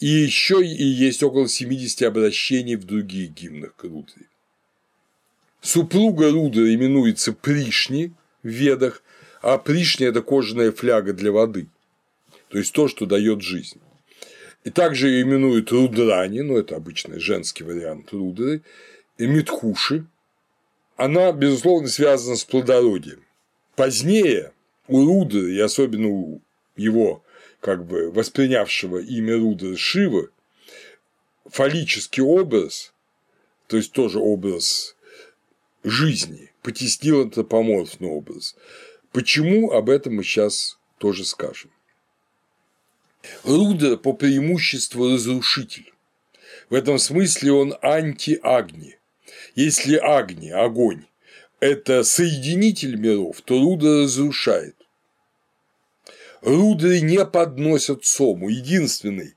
[0.00, 4.26] и еще и есть около 70 обращений в других гимнах к Рудре.
[5.60, 8.12] Супруга Рудры именуется Пришни
[8.42, 9.02] в ведах,
[9.46, 11.68] а Пришни– это кожаная фляга для воды,
[12.48, 13.80] то есть то, что дает жизнь.
[14.64, 18.62] И также ее именуют Рудрани, ну это обычный женский вариант Рудры,
[19.18, 20.04] и Митхуши.
[20.96, 23.22] Она, безусловно, связана с плодородием.
[23.76, 24.52] Позднее
[24.88, 26.40] у Рудры, и особенно у
[26.76, 27.22] его
[27.60, 30.30] как бы воспринявшего имя Рудры Шивы,
[31.44, 32.92] фаллический образ,
[33.68, 34.96] то есть тоже образ
[35.84, 38.56] жизни, потеснил антропоморфный образ.
[39.16, 41.70] Почему, об этом мы сейчас тоже скажем.
[43.44, 45.90] Рудер по преимуществу разрушитель.
[46.68, 48.98] В этом смысле он анти-агни.
[49.54, 51.06] Если агни, огонь,
[51.60, 54.76] это соединитель миров, то Рудер разрушает.
[56.42, 59.34] Рудры не подносят Сому, единственный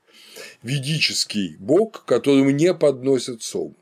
[0.62, 3.76] ведический бог, которому не подносят Сому.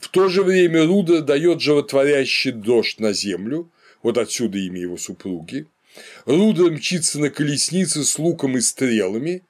[0.00, 3.70] В то же время Рудра дает животворящий дождь на землю,
[4.04, 5.66] вот отсюда имя его супруги.
[6.26, 9.42] Рудра мчится на колеснице с луком и стрелами,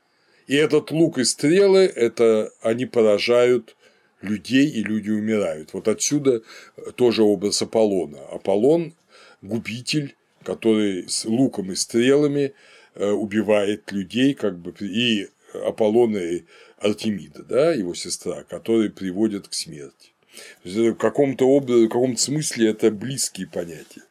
[0.47, 3.77] и этот лук и стрелы– это они поражают
[4.23, 5.73] людей, и люди умирают.
[5.73, 6.43] Вот отсюда
[6.95, 8.21] тоже образ Аполлона.
[8.31, 8.95] Аполлон–
[9.43, 12.55] губитель, который с луком и стрелами
[12.95, 16.45] э, убивает людей, как бы, и Аполлона и
[16.79, 20.13] Артемида, да, его сестра, которые приводят к смерти.
[20.63, 24.03] В каком-то образе, в каком-то смысле это близкие понятия.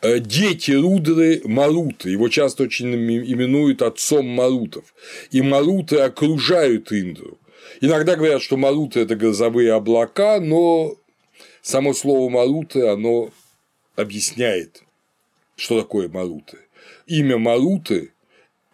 [0.00, 4.94] Э, дети Рудры– Маруты, его часто очень именуют отцом Марутов,
[5.30, 7.38] и Маруты окружают Индру.
[7.80, 10.96] Иногда говорят, что Маруты– это грозовые облака, но
[11.62, 13.30] само слово Маруты, оно
[13.96, 14.82] объясняет,
[15.56, 16.58] что такое Маруты.
[17.06, 18.12] Имя Маруты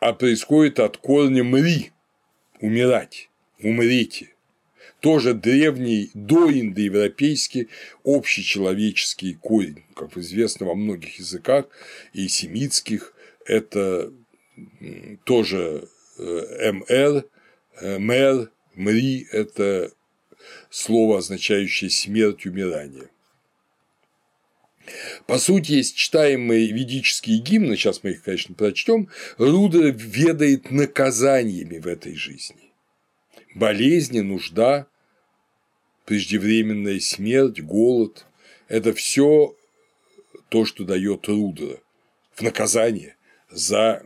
[0.01, 1.91] а происходит от корня «мри»–
[2.61, 3.29] умирать,
[3.61, 4.31] умрите
[5.01, 7.69] тоже древний доиндоевропейский
[8.05, 11.67] общечеловеческий корень, как известно во многих языках
[12.13, 14.13] и семитских, это
[15.25, 15.89] тоже
[16.19, 17.25] э, МР,
[17.81, 19.93] э, мэр, мри– это
[20.71, 23.11] слово, означающее смерть, умирание.
[25.27, 31.87] По сути, есть читаемые ведические гимны, сейчас мы их, конечно, прочтем, Рудра ведает наказаниями в
[31.87, 32.69] этой жизни
[33.59, 34.87] болезни, нужда,
[36.07, 38.25] преждевременная смерть, голод–
[38.69, 39.55] это все
[40.49, 41.79] то, что дает Рудра
[42.35, 43.17] в наказание
[43.51, 44.03] за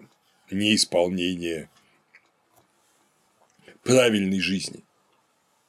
[0.51, 1.71] неисполнение
[3.83, 4.85] правильной жизни.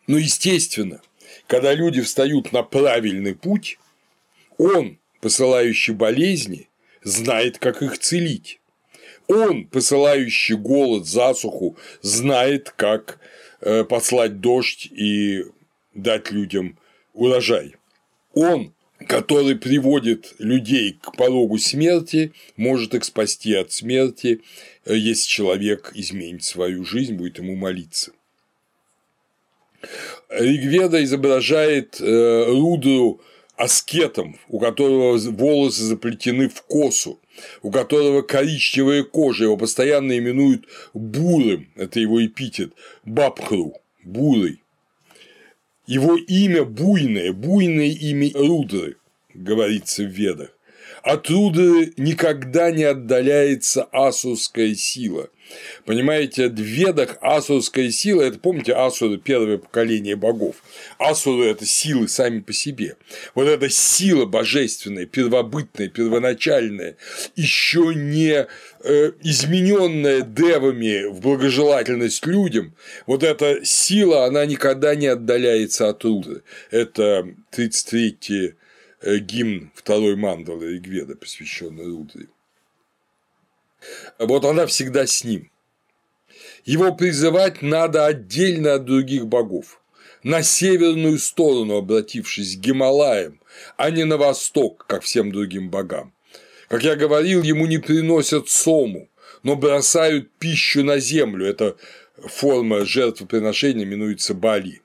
[0.08, 1.02] Но, естественно,
[1.48, 3.80] когда люди встают на правильный путь,
[4.58, 6.70] он, посылающий болезни,
[7.04, 8.60] знает, как их целить.
[9.28, 13.20] Он, посылающий голод, засуху, знает, как
[13.66, 15.46] Э, послать дождь и
[15.94, 16.78] дать людям
[17.14, 17.76] урожай.
[18.34, 18.73] Он,
[19.08, 24.42] который приводит людей к порогу смерти, может их спасти от смерти,
[24.86, 28.12] э, если человек изменит свою жизнь, будет ему молиться.
[30.30, 33.22] Ригведа изображает э, Рудру
[33.56, 37.20] аскетом, у которого волосы заплетены в косу,
[37.62, 42.72] у которого коричневая кожа, его постоянно именуют бурым, это его эпитет,
[43.06, 44.63] бабхру, бурый.
[45.86, 48.96] Его имя буйное, буйное имя Рудры,
[49.34, 50.50] говорится в ведах.
[51.02, 55.30] От Рудры никогда не отдаляется асурская сила.
[55.86, 60.58] Понимаете, в ведах асурская сила– это, помните, асуры– первое поколение богов.
[61.00, 62.96] Асуры– это силы сами по себе.
[63.36, 66.98] Вот эта сила божественная, первобытная, первоначальная,
[67.36, 68.48] еще не
[68.84, 72.76] э, измененная девами в благожелательность людям,
[73.06, 76.44] вот эта сила, она никогда не отдаляется от Рудры.
[76.72, 78.56] Это 33-й
[79.06, 82.28] Э, гимн второй мандалы Ригведа, посвященный Рудре.
[84.20, 85.52] Вот она всегда с ним.
[86.66, 89.82] Его призывать надо отдельно от других богов,
[90.24, 93.42] на северную сторону обратившись к Гималаям,
[93.76, 96.14] а не на восток, как всем другим богам.
[96.70, 99.10] Как я говорил, ему не приносят сому,
[99.44, 101.46] но бросают пищу на землю.
[101.46, 101.76] Это
[102.16, 104.82] форма жертвоприношения именуется Бали.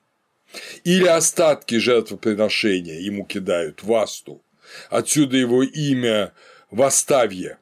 [0.83, 4.43] Или остатки жертвоприношения ему кидают в асту.
[4.89, 6.33] Отсюда его имя
[6.71, 7.58] Ваставье.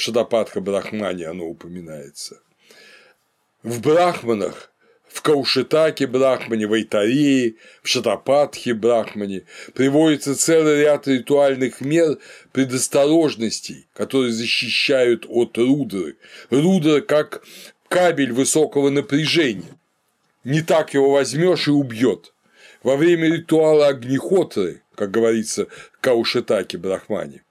[0.00, 2.40] Шадападха Брахмане оно упоминается.
[3.62, 4.72] В Брахманах
[5.06, 9.42] в Каушитаке Брахмане, в Айтарее, в Шатапатхе Брахмане
[9.74, 12.16] приводится целый ряд ритуальных мер
[12.52, 16.16] предосторожностей, которые защищают от рудры.
[16.48, 17.42] Рудра как
[17.88, 19.78] кабель высокого напряжения.
[20.44, 22.32] Не так его возьмешь и убьет.
[22.82, 25.66] Во время ритуала Агнихотры, как говорится
[26.00, 27.42] Каушитаке Брахмане,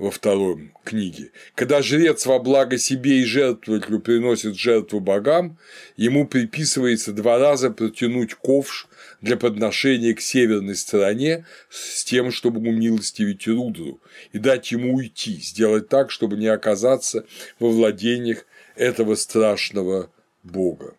[0.00, 1.30] во втором книге.
[1.54, 5.58] Когда жрец во благо себе и жертвователю приносит жертву богам,
[5.96, 8.88] ему приписывается два раза протянуть ковш
[9.20, 14.00] для подношения к северной стороне с тем, чтобы умилостивить Рудру
[14.32, 17.26] и дать ему уйти, сделать так, чтобы не оказаться
[17.58, 18.46] во владениях
[18.76, 20.10] этого страшного
[20.42, 20.94] бога.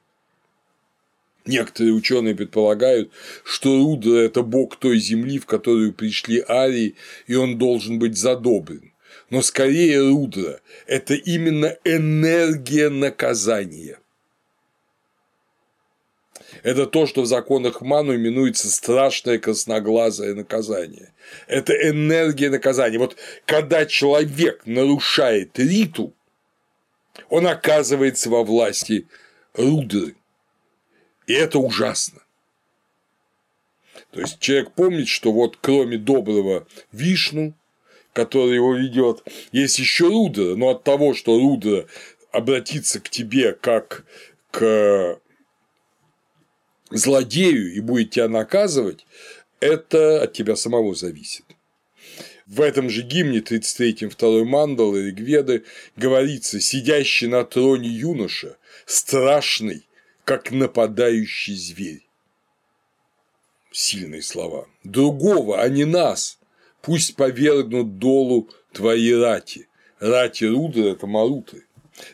[1.47, 3.09] Некоторые ученые предполагают,
[3.43, 6.93] что Рудра– это бог той земли, в которую пришли арии,
[7.25, 8.90] и он должен быть задобрен.
[9.31, 13.97] Но скорее Рудра– это именно энергия наказания.
[16.63, 21.13] Это то, что в законах Ману именуется страшное красноглазое наказание.
[21.47, 22.99] Это энергия наказания.
[22.99, 26.13] Вот когда человек нарушает риту,
[27.29, 29.07] он оказывается во власти
[29.53, 30.15] Рудры.
[31.25, 32.21] И это ужасно.
[34.11, 37.53] То есть человек помнит, что вот кроме доброго Вишну,
[38.13, 41.85] который его ведет, есть еще Рудра, но от того, что Рудра
[42.31, 44.05] обратится к тебе как
[44.51, 45.19] к
[46.89, 49.05] злодею и будет тебя наказывать,
[49.59, 51.45] это от тебя самого зависит.
[52.47, 55.63] В этом же гимне 33-м второй мандалы Ригведы
[55.95, 59.87] говорится «сидящий на троне юноша, страшный,
[60.25, 62.05] как нападающий зверь».
[63.71, 64.67] Сильные слова.
[64.83, 66.39] Другого, а не нас,
[66.81, 69.67] пусть повергнут долу твои рати.
[69.99, 71.63] Рати Рудры– это Маруты.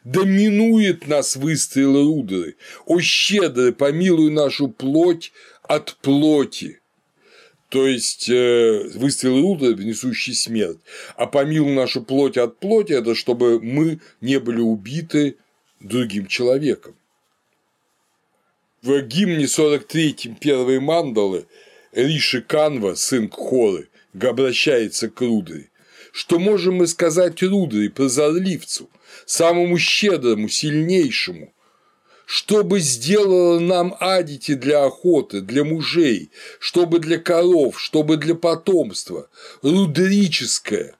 [0.04, 2.56] Доминует нас выстрел Рудры.
[2.86, 5.32] О, щедрый, помилуй нашу плоть
[5.64, 6.82] от плоти
[7.70, 10.80] то есть э, выстрел Руда, несущий смерть,
[11.16, 15.36] а помилуй нашу плоть от плоти, это чтобы мы не были убиты
[15.82, 16.96] другим человеком.
[18.82, 21.46] В гимне 43-м первой мандалы
[21.92, 23.90] Риши Канва, сын Кхоры,
[24.22, 25.70] обращается к Рудре.
[26.12, 28.90] Что можем мы сказать Рудре, прозорливцу,
[29.26, 31.54] самому щедрому, сильнейшему,
[32.26, 36.30] чтобы сделала нам адити для охоты, для мужей,
[36.60, 39.30] чтобы для коров, чтобы для потомства,
[39.62, 40.96] рудрическое,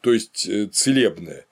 [0.00, 1.46] то есть э, целебное,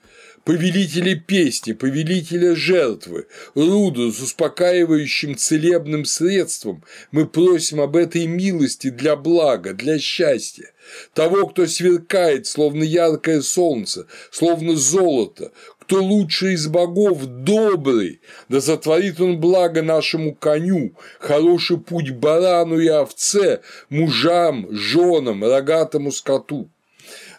[0.45, 9.17] повелителя песни, повелителя жертвы, Руду с успокаивающим целебным средством, мы просим об этой милости для
[9.17, 10.73] блага, для счастья,
[11.15, 19.21] того, кто сверкает, словно яркое солнце, словно золото, кто лучший из богов добрый, да сотворит
[19.21, 23.61] он благо нашему коню, хороший путь барану и овце,
[23.91, 26.69] мужам, женам, рогатому скоту.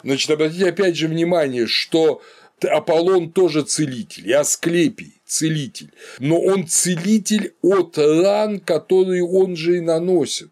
[0.02, 2.20] Значит, обратите опять же внимание, что
[2.62, 9.80] Аполлон тоже целитель, и Асклепий целитель, но он целитель от ран, которые он же и
[9.80, 10.50] наносит.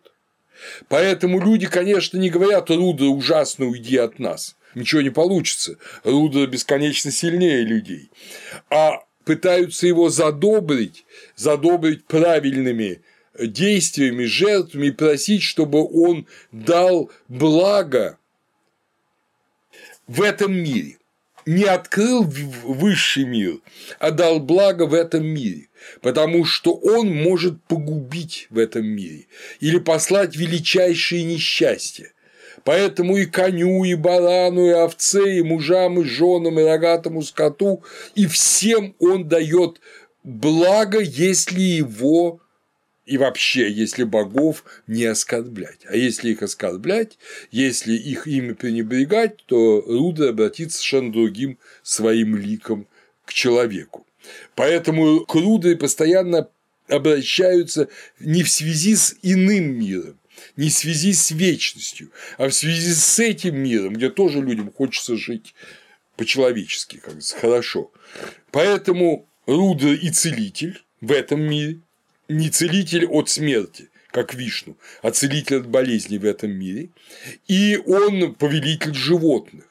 [0.88, 5.76] Поэтому люди, конечно, не говорят «Руда, ужасно, уйди от нас», ничего не получится.
[6.04, 8.10] Руда бесконечно сильнее людей.
[8.70, 11.04] А пытаются его задобрить,
[11.36, 13.02] задобрить правильными
[13.38, 18.18] действиями, жертвами и просить, чтобы он дал благо
[20.06, 20.98] в этом мире.
[21.46, 23.58] Не открыл высший мир,
[23.98, 25.68] а дал благо в этом мире,
[26.00, 29.26] потому что он может погубить в этом мире
[29.60, 32.12] или послать величайшие несчастья.
[32.64, 37.82] Поэтому и коню, и барану, и овце, и мужам, и женам, и рогатому скоту,
[38.14, 39.80] и всем он дает
[40.22, 42.41] благо, если его
[43.04, 45.80] и вообще, если богов не оскорблять.
[45.88, 47.18] А если их оскорблять,
[47.50, 52.86] если их имя пренебрегать, то Руда обратится совершенно другим своим ликом
[53.24, 54.06] к человеку.
[54.54, 56.48] Поэтому к Рудре постоянно
[56.88, 57.88] обращаются
[58.20, 60.18] не в связи с иным миром,
[60.56, 65.16] не в связи с вечностью, а в связи с этим миром, где тоже людям хочется
[65.16, 65.54] жить
[66.16, 67.90] по-человечески, как говорится, хорошо.
[68.50, 71.80] Поэтому Рудра и целитель в этом мире,
[72.36, 76.90] не целитель от смерти, как Вишну, а целитель от болезней в этом мире,
[77.48, 79.64] и он повелитель животных,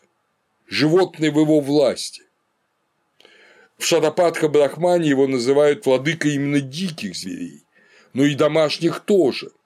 [0.68, 2.24] животные в его власти.
[3.78, 7.64] В Шадападха Брахмане его называют владыкой именно диких зверей,
[8.14, 9.52] но и домашних тоже–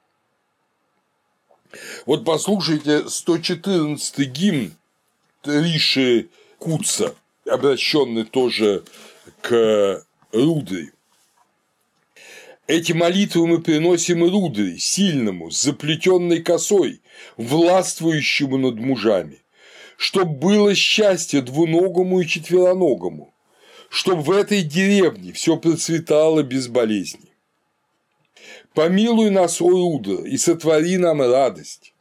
[2.05, 4.73] вот послушайте 114 гимн
[5.43, 7.15] Риши Куца,
[7.45, 8.83] обращенный тоже
[9.41, 10.91] к Рудре.
[12.67, 17.01] Эти молитвы мы приносим Рудре, сильному, с заплетенной косой,
[17.37, 19.43] властвующему над мужами,
[19.97, 23.35] чтоб было счастье двуногому и четвероногому,
[23.89, 27.33] чтоб в этой деревне все процветало без болезней.
[28.73, 31.93] Помилуй нас, о Рудра, и сотвори нам радость.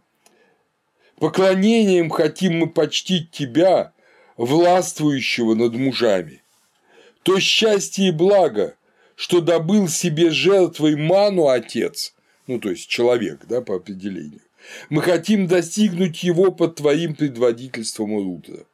[1.18, 3.92] Поклонением хотим мы почтить Тебя,
[4.38, 6.42] властвующего над мужами.
[7.22, 8.76] То счастье и благо,
[9.16, 12.14] что добыл себе жертвой ману Отец,
[12.46, 14.40] ну то есть человек, да, по определению,
[14.88, 18.64] мы хотим достигнуть его под Твоим предводительством, Рудра.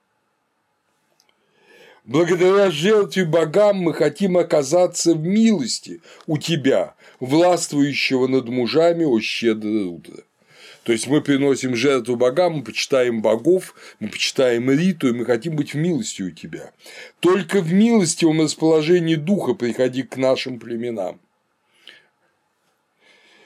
[2.05, 9.85] Благодаря жертве богам мы хотим оказаться в милости у Тебя, властвующего над мужами, о щедрый
[9.85, 10.25] Рудра.
[10.83, 15.55] То есть мы приносим жертву богам, мы почитаем богов, мы почитаем Риту, и мы хотим
[15.55, 16.73] быть в милости у тебя.
[17.21, 21.21] Только в милостивом расположении духа приходи к нашим племенам.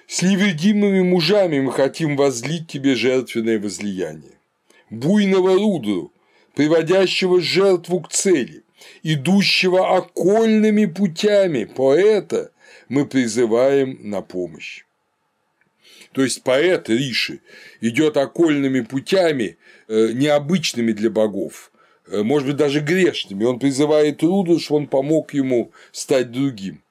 [0.07, 4.39] С невредимыми мужами мы хотим возлить тебе жертвенное возлияние.
[4.91, 6.13] Буйного рудру,
[6.55, 8.63] приводящего жертву к цели,
[9.03, 12.53] идущего окольными путями поэта,
[12.89, 14.85] мы призываем на помощь.
[16.15, 17.41] То есть поэт Риши
[17.81, 19.59] идет окольными путями,
[19.89, 21.73] э, необычными для богов,
[22.07, 23.43] э, может быть, даже грешными.
[23.43, 26.83] Он призывает Руду, что он помог ему стать другим.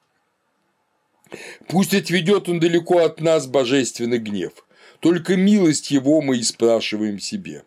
[1.68, 4.52] Пусть отведет он далеко от нас божественный гнев.
[5.00, 7.64] Только милость его мы и спрашиваем себе.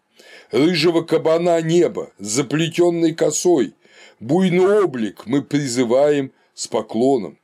[0.52, 3.74] Рыжего кабана неба, заплетенной косой,
[4.20, 7.40] буйный облик мы призываем с поклоном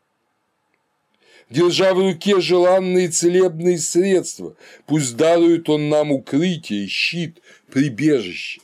[1.49, 4.55] держа в руке желанные целебные средства,
[4.85, 7.41] пусть дарует он нам укрытие, щит,
[7.71, 8.61] прибежище.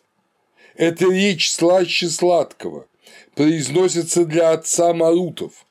[0.76, 2.88] Эта речь слаще сладкого,
[3.36, 5.66] произносится для отца Марутов,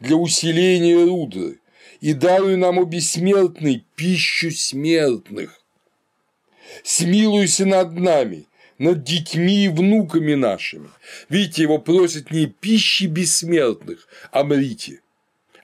[0.00, 1.60] для усиления рудры,
[2.00, 5.60] и даруй нам, о бессмертный, пищу смертных.
[6.84, 8.46] Смилуйся над нами,
[8.78, 10.90] над детьми и внуками нашими.
[11.28, 15.00] Видите, его просят не пищи бессмертных, а мрите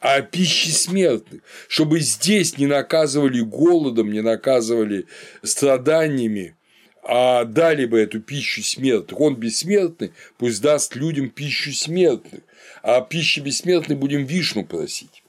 [0.05, 5.07] о пище смертных, чтобы здесь не наказывали голодом, не наказывали
[5.43, 6.57] страданиями,
[7.03, 9.19] а дали бы эту пищу смертных.
[9.19, 12.43] Он бессмертный, пусть даст людям пищу смертных,
[12.83, 15.23] а пищи бессмертной будем Вишну просить.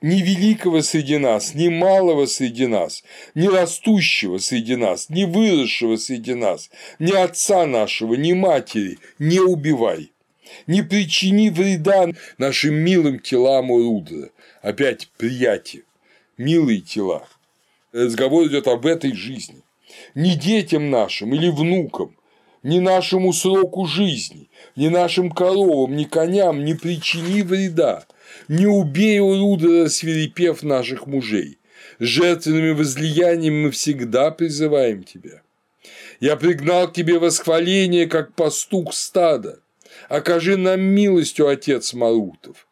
[0.00, 3.02] Ни великого среди нас, ни малого среди нас,
[3.34, 6.70] ни растущего среди нас, ни выросшего среди нас,
[7.00, 10.12] ни отца нашего, ни матери не убивай
[10.66, 12.08] не причини вреда
[12.38, 14.30] нашим милым телам Урудра.
[14.62, 15.82] Опять приятие,
[16.38, 17.26] милые тела.
[17.92, 19.62] Разговор идет об этой жизни.
[20.14, 22.16] Не детям нашим или внукам,
[22.62, 28.06] ни нашему сроку жизни, ни нашим коровам, ни коням не причини вреда,
[28.48, 31.58] не убей, Урудра, свирепев наших мужей.
[31.98, 35.42] Жертвенными возлияниями мы всегда призываем тебя.
[36.20, 39.60] Я пригнал к тебе восхваление, как пастух стада
[40.10, 42.66] окажи нам милостью, Отец Марутов.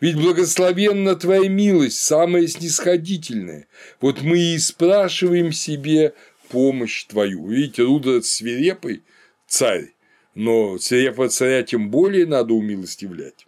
[0.00, 3.66] Ведь благословенна Твоя милость, самая снисходительная.
[4.00, 6.14] Вот мы и спрашиваем себе
[6.48, 7.48] помощь Твою.
[7.48, 9.02] Видите, Рудра– свирепый
[9.48, 9.94] царь,
[10.34, 13.46] но свирепого царя тем более надо умилостивлять.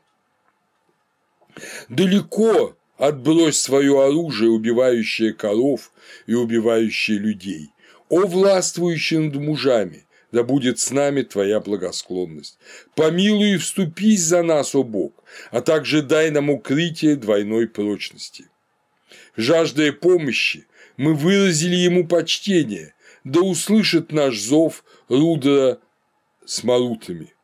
[1.89, 5.93] Далеко отбрось свое оружие, убивающее коров
[6.27, 7.71] и убивающее людей.
[8.09, 12.59] О властвующий над мужами, да будет с нами Твоя благосклонность.
[12.95, 15.13] Помилуй и вступись за нас, о Бог,
[15.51, 18.47] а также дай нам укрытие двойной прочности.
[19.37, 22.95] Жаждая помощи, мы выразили Ему почтение,
[23.25, 25.79] да услышит наш зов Рудра
[26.45, 27.35] с марутами.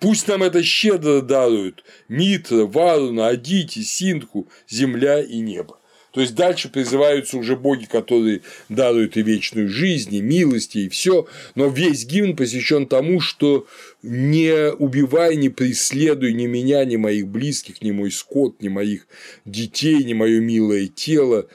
[0.00, 5.77] Пусть нам это щедро даруют Митра, Варуна, Адити, Синху, земля и небо.
[6.18, 11.28] То есть дальше призываются уже боги, которые даруют и вечную жизнь, и милости, и все.
[11.54, 13.68] Но весь гимн посвящен тому, что
[14.02, 19.06] не убивай, не преследуй ни меня, ни моих близких, ни мой скот, ни моих
[19.44, 21.46] детей, ни мое милое тело.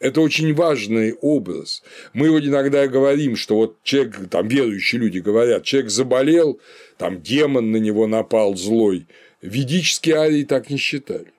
[0.00, 1.84] Это очень важный образ.
[2.12, 6.60] Мы вот иногда говорим, что вот человек, там верующие люди говорят, человек заболел,
[6.98, 9.06] там демон на него напал злой.
[9.42, 11.31] Ведические арии так не считали.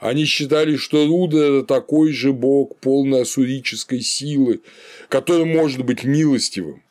[0.00, 4.60] Они считали, что Руда– это такой же бог полной ассурической силы,
[5.08, 6.82] который может быть милостивым,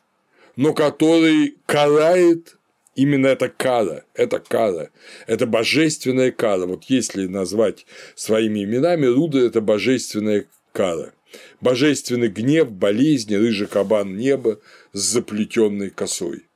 [0.56, 2.54] но который карает
[2.98, 4.90] Именно это кара, это кара,
[5.28, 6.66] это божественная кара.
[6.66, 7.86] Вот если назвать
[8.16, 11.12] своими именами, Руда– это божественная кара.
[11.60, 14.58] Божественный гнев, болезни, рыжий кабан неба
[14.92, 16.46] с заплетенной косой.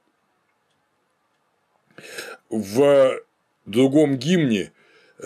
[2.50, 3.20] В
[3.64, 4.71] другом гимне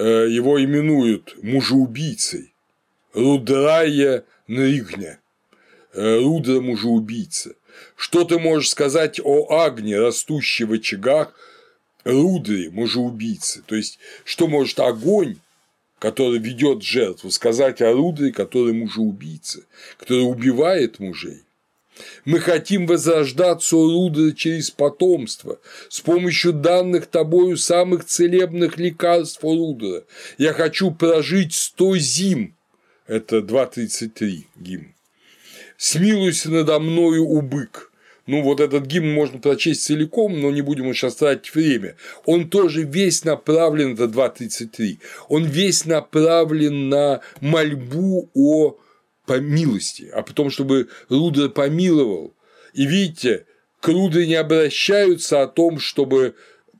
[0.02, 2.52] его именуют мужеубийцей,
[3.14, 5.18] Рудрая Нригня,
[5.94, 7.54] э, Рудра мужеубийца.
[7.96, 11.34] Что ты можешь сказать о Агне, растущей в очагах,
[12.04, 13.62] Рудре мужеубийцы?
[13.66, 15.36] То есть, что может огонь
[15.98, 19.64] который ведет жертву, сказать о Рудре, который мужеубийца,
[19.98, 21.42] который убивает мужей.
[22.24, 25.58] Мы хотим возрождаться у Рудры через потомство,
[25.88, 30.04] с помощью данных тобою самых целебных лекарств Рудра.
[30.38, 32.54] Я хочу прожить сто зим.
[33.06, 34.94] Это 2.33 гимн.
[35.76, 37.92] Смилуйся надо мною, убык.
[38.26, 41.94] Ну, вот этот гимн можно прочесть целиком, но не будем сейчас тратить время.
[42.24, 44.98] Он тоже весь направлен, это 2.33,
[45.28, 48.76] он весь направлен на мольбу о
[49.26, 52.34] по милости, а потом, чтобы Рудер помиловал.
[52.72, 53.46] И видите,
[53.80, 56.34] к Рудре не обращаются о том, чтобы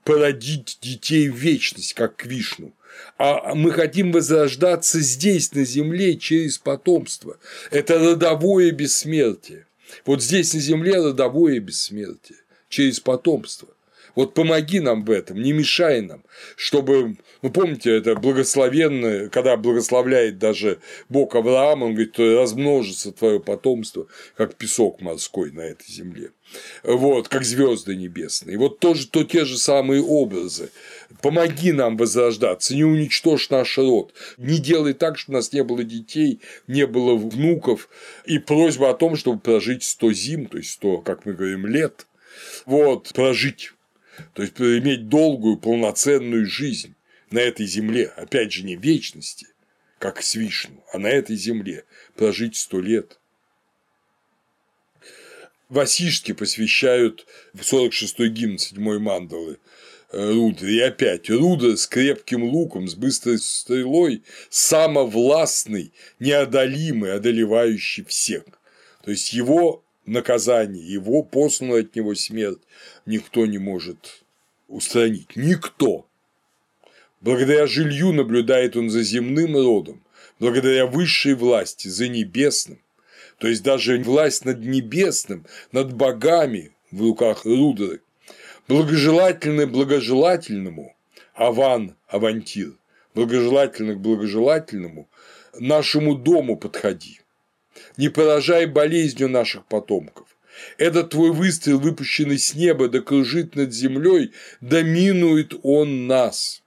[0.05, 2.73] породить детей в вечность, как к Вишну.
[3.18, 7.39] А мы хотим возрождаться здесь, на земле, через потомство.
[7.70, 9.66] Это родовое бессмертие.
[10.05, 13.68] Вот здесь на земле родовое бессмертие через потомство.
[14.14, 16.24] Вот помоги нам в этом, не мешай нам,
[16.56, 24.06] чтобы, ну помните, это благословенное, когда благословляет даже Бог Авраам, он говорит, размножится твое потомство,
[24.36, 26.30] как песок морской на этой земле.
[26.82, 28.56] Вот, как звезды небесные.
[28.56, 30.70] Вот тоже то те же самые образы.
[31.20, 35.84] Помоги нам возрождаться, не уничтожь наш род, не делай так, чтобы у нас не было
[35.84, 37.88] детей, не было внуков,
[38.24, 42.06] и просьба о том, чтобы прожить 100 зим, то есть 100, как мы говорим, лет,
[42.64, 43.72] вот, прожить
[44.32, 46.95] то есть иметь долгую, полноценную жизнь
[47.31, 49.48] на этой земле, опять же, не вечности,
[49.98, 51.85] как с Вишну, а на этой земле
[52.15, 53.19] прожить сто лет.
[55.69, 59.59] Васишки посвящают в 46-й гимн 7 мандалы
[60.12, 60.77] э, Рудре.
[60.77, 68.44] И опять Рудра с крепким луком, с быстрой стрелой, самовластный, неодолимый, одолевающий всех.
[69.03, 72.62] То есть его наказание, его посланную от него смерть
[73.05, 74.23] никто не может
[74.69, 75.35] устранить.
[75.35, 76.07] Никто.
[77.20, 80.02] Благодаря жилью наблюдает он за земным родом,
[80.38, 82.78] благодаря высшей власти, за небесным.
[83.38, 88.01] То есть даже власть над небесным, над богами в руках Рудры.
[88.68, 90.97] Благожелательный благожелательному,
[91.34, 92.72] аван, авантир,
[93.14, 95.09] благожелательный к благожелательному,
[95.59, 97.20] нашему дому подходи
[97.97, 100.26] не поражай болезнью наших потомков.
[100.78, 106.62] Этот твой выстрел, выпущенный с неба, да кружит над землей, да минует он нас.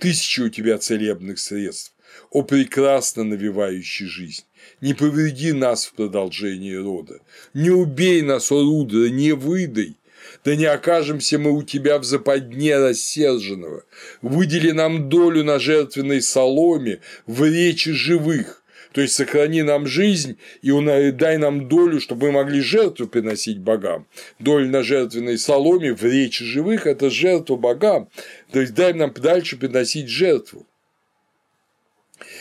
[0.00, 1.94] Тысячи у тебя целебных средств,
[2.30, 4.44] о прекрасно навивающий жизнь.
[4.80, 7.20] Не повреди нас в продолжении рода,
[7.52, 9.96] не убей нас, о Рудра, не выдай,
[10.42, 13.84] да не окажемся мы у тебя в западне рассерженного.
[14.22, 18.59] Выдели нам долю на жертвенной соломе в речи живых,
[18.92, 24.06] то есть сохрани нам жизнь и дай нам долю, чтобы мы могли жертву приносить богам.
[24.38, 28.08] Доля на жертвенной соломе в речи живых– это жертва богам.
[28.52, 30.66] То есть дай нам дальше приносить жертву.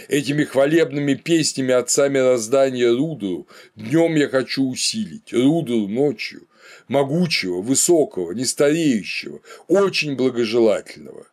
[0.08, 6.48] Этими хвалебными песнями отца мироздания Рудру днем я хочу усилить, Рудру ночью,
[6.88, 11.28] могучего, высокого, нестареющего, очень благожелательного.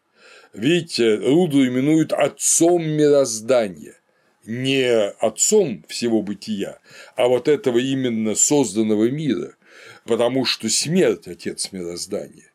[0.53, 3.96] Видите, Рудру именуют отцом мироздания
[4.47, 6.79] не отцом всего бытия,
[7.17, 9.57] а вот этого именно созданного мира,
[10.05, 12.51] потому что смерть– отец мироздания.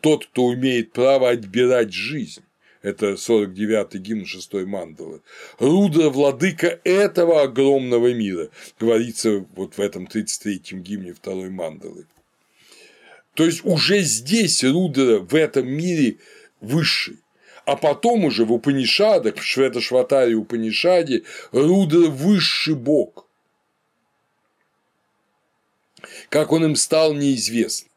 [0.00, 2.42] Тот, кто умеет право отбирать жизнь.
[2.82, 5.20] Это 49-й гимн 6 мандалы.
[5.58, 12.06] Рудра– владыка этого огромного мира, говорится вот в этом 33-м гимне второй мандалы.
[13.34, 16.16] То есть уже здесь Рудра в этом мире
[16.60, 17.19] высший
[17.70, 21.22] а потом уже в Упанишадах, в Швета-Шватаре Упанишаде,
[21.52, 23.28] Рудра– высший бог.
[26.30, 27.88] Как он им стал, неизвестно.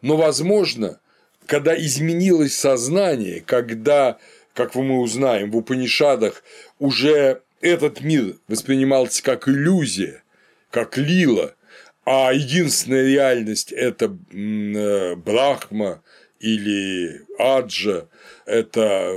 [0.00, 0.98] Но, возможно,
[1.44, 4.16] когда изменилось сознание, когда,
[4.54, 6.42] как мы узнаем, в Упанишадах
[6.78, 10.22] уже этот мир воспринимался как иллюзия,
[10.70, 11.52] как лила,
[12.06, 16.02] а единственная реальность– это э, Брахма
[16.40, 18.08] или Аджа,
[18.46, 19.12] это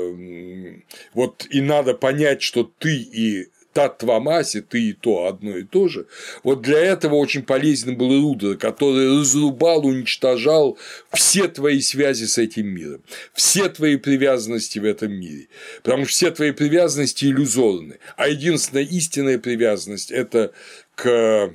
[1.14, 6.07] вот и надо понять, что ты и Татвамаси, ты и то одно и то же.
[6.43, 10.77] Вот для этого очень полезен был Рудер, который разрубал, уничтожал
[11.14, 13.02] все твои связи с этим миром,
[13.34, 15.48] все твои привязанности в этом мире.
[15.84, 20.52] Потому что все твои привязанности иллюзорны, а единственная истинная привязанность– это
[20.95, 21.53] к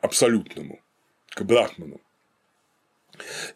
[0.00, 0.80] абсолютному,
[1.30, 2.00] к Брахману.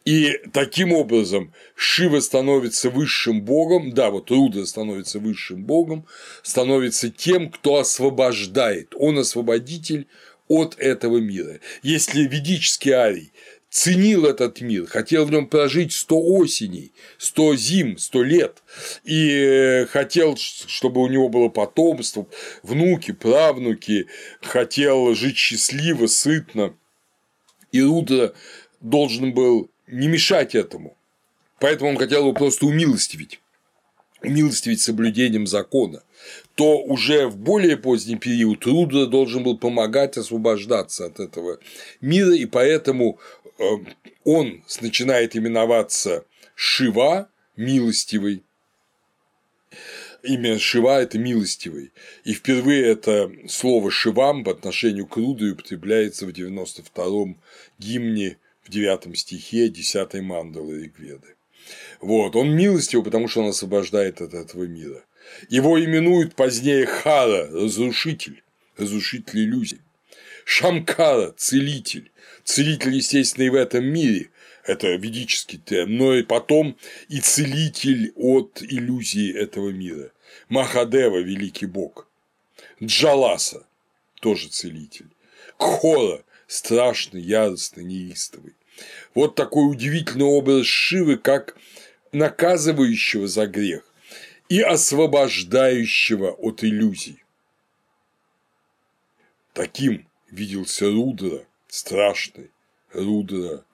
[0.04, 6.06] И таким образом Шива становится высшим богом, да, вот Руда становится высшим богом,
[6.42, 10.06] становится тем, кто освобождает, он освободитель
[10.48, 11.60] от этого мира.
[11.82, 13.32] Если ведический арий
[13.72, 18.62] ценил этот мир, хотел в нем прожить 100 осеней, 100 зим, 100 лет,
[19.02, 22.26] и э, хотел, чтобы у него было потомство,
[22.62, 24.08] внуки, правнуки,
[24.42, 26.74] хотел жить счастливо, сытно,
[27.72, 28.34] и Рудра
[28.82, 30.96] должен был не мешать этому.
[31.58, 33.40] Поэтому он хотел его просто умилостивить,
[34.22, 36.02] умилостивить соблюдением закона
[36.54, 41.58] то уже в более поздний период Рудра должен был помогать освобождаться от этого
[42.00, 43.18] мира, и поэтому
[43.58, 43.64] э,
[44.24, 48.42] он начинает именоваться Шива, милостивый,
[50.22, 51.90] имя Шива– это милостивый.
[52.24, 57.38] И впервые это слово «шивам» по отношению к Рудре употребляется в 92-м
[57.78, 61.34] гимне в 9 стихе 10 мандалы Ригведы.
[62.00, 65.04] Вот, он милостивый, потому что он освобождает от этого мира.
[65.48, 68.42] Его именуют позднее Хара– разрушитель,
[68.76, 69.80] разрушитель иллюзий.
[70.44, 72.10] Шамкара– целитель.
[72.44, 74.30] Целитель, естественно, и в этом мире,
[74.64, 76.76] это ведический термин, но и потом
[77.08, 80.10] и целитель от иллюзии этого мира.
[80.48, 82.08] Махадева– великий бог.
[82.82, 83.64] Джаласа–
[84.20, 85.08] тоже целитель.
[85.56, 88.54] Кхора– страшный, яростный, неистовый.
[89.14, 91.56] Вот такой удивительный образ Шивы, как
[92.12, 93.82] наказывающего за грех
[94.50, 97.24] и освобождающего от иллюзий.
[99.54, 102.50] Таким виделся Рудра, страшный
[102.92, 103.64] Рудра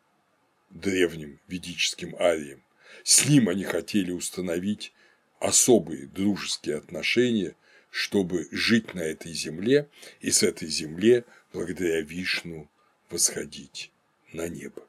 [0.70, 2.62] древним ведическим арием.
[3.02, 4.92] С ним они хотели установить
[5.40, 7.56] особые дружеские отношения,
[7.90, 9.88] чтобы жить на этой земле
[10.20, 12.68] и с этой земле, благодаря Вишну,
[13.10, 13.90] восходить
[14.32, 14.87] на небо.